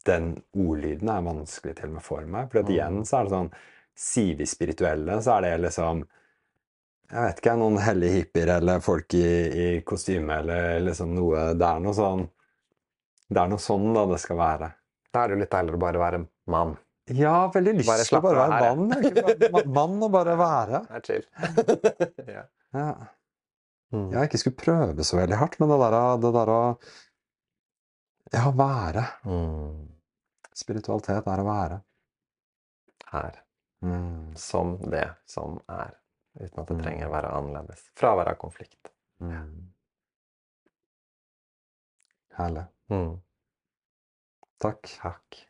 [0.08, 2.50] den ordlyden er vanskelig til og med for meg.
[2.50, 2.74] at mm.
[2.74, 3.54] igjen så er det sånn
[3.94, 6.00] Sier vi spirituelle, så er det liksom
[7.12, 11.68] Jeg vet ikke, noen hellige hippier eller folk i, i kostyme eller liksom noe Det
[11.68, 12.24] er noe sånn
[13.30, 14.72] Det er noe sånn da det skal være.
[15.14, 16.20] Da er det jo litt deiligere å bare være
[16.50, 16.74] mann.
[17.12, 18.92] Ja, veldig lyst til å bare være mann.
[19.76, 20.80] Mann og bare være.
[20.88, 21.26] Det er chill.
[22.36, 22.44] ja.
[22.72, 22.86] ja.
[23.92, 24.06] Mm.
[24.14, 26.60] Jeg ikke skulle prøve så veldig hardt, men det der, det der å
[28.32, 29.04] Ja, være.
[29.28, 29.84] Mm.
[30.56, 31.78] Spiritualitet er å være.
[33.12, 33.38] Her.
[33.84, 34.32] Mm.
[34.40, 35.92] Som det som er.
[36.40, 36.82] Uten at det mm.
[36.86, 37.84] trenger å være annerledes.
[38.00, 38.94] Fravær av konflikt.
[39.22, 39.68] Mm.
[42.40, 42.64] Herlig.
[42.90, 43.12] Mm.
[44.64, 44.88] Takk.
[45.02, 45.44] Takk.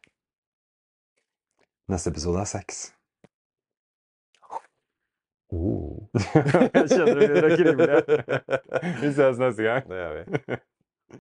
[1.88, 2.84] Neste episode er seks.
[5.52, 6.08] Oh.
[6.74, 7.98] jeg kjenner det blir å krible.
[9.02, 9.84] Vi ses neste gang.
[9.90, 10.58] Det gjør vi.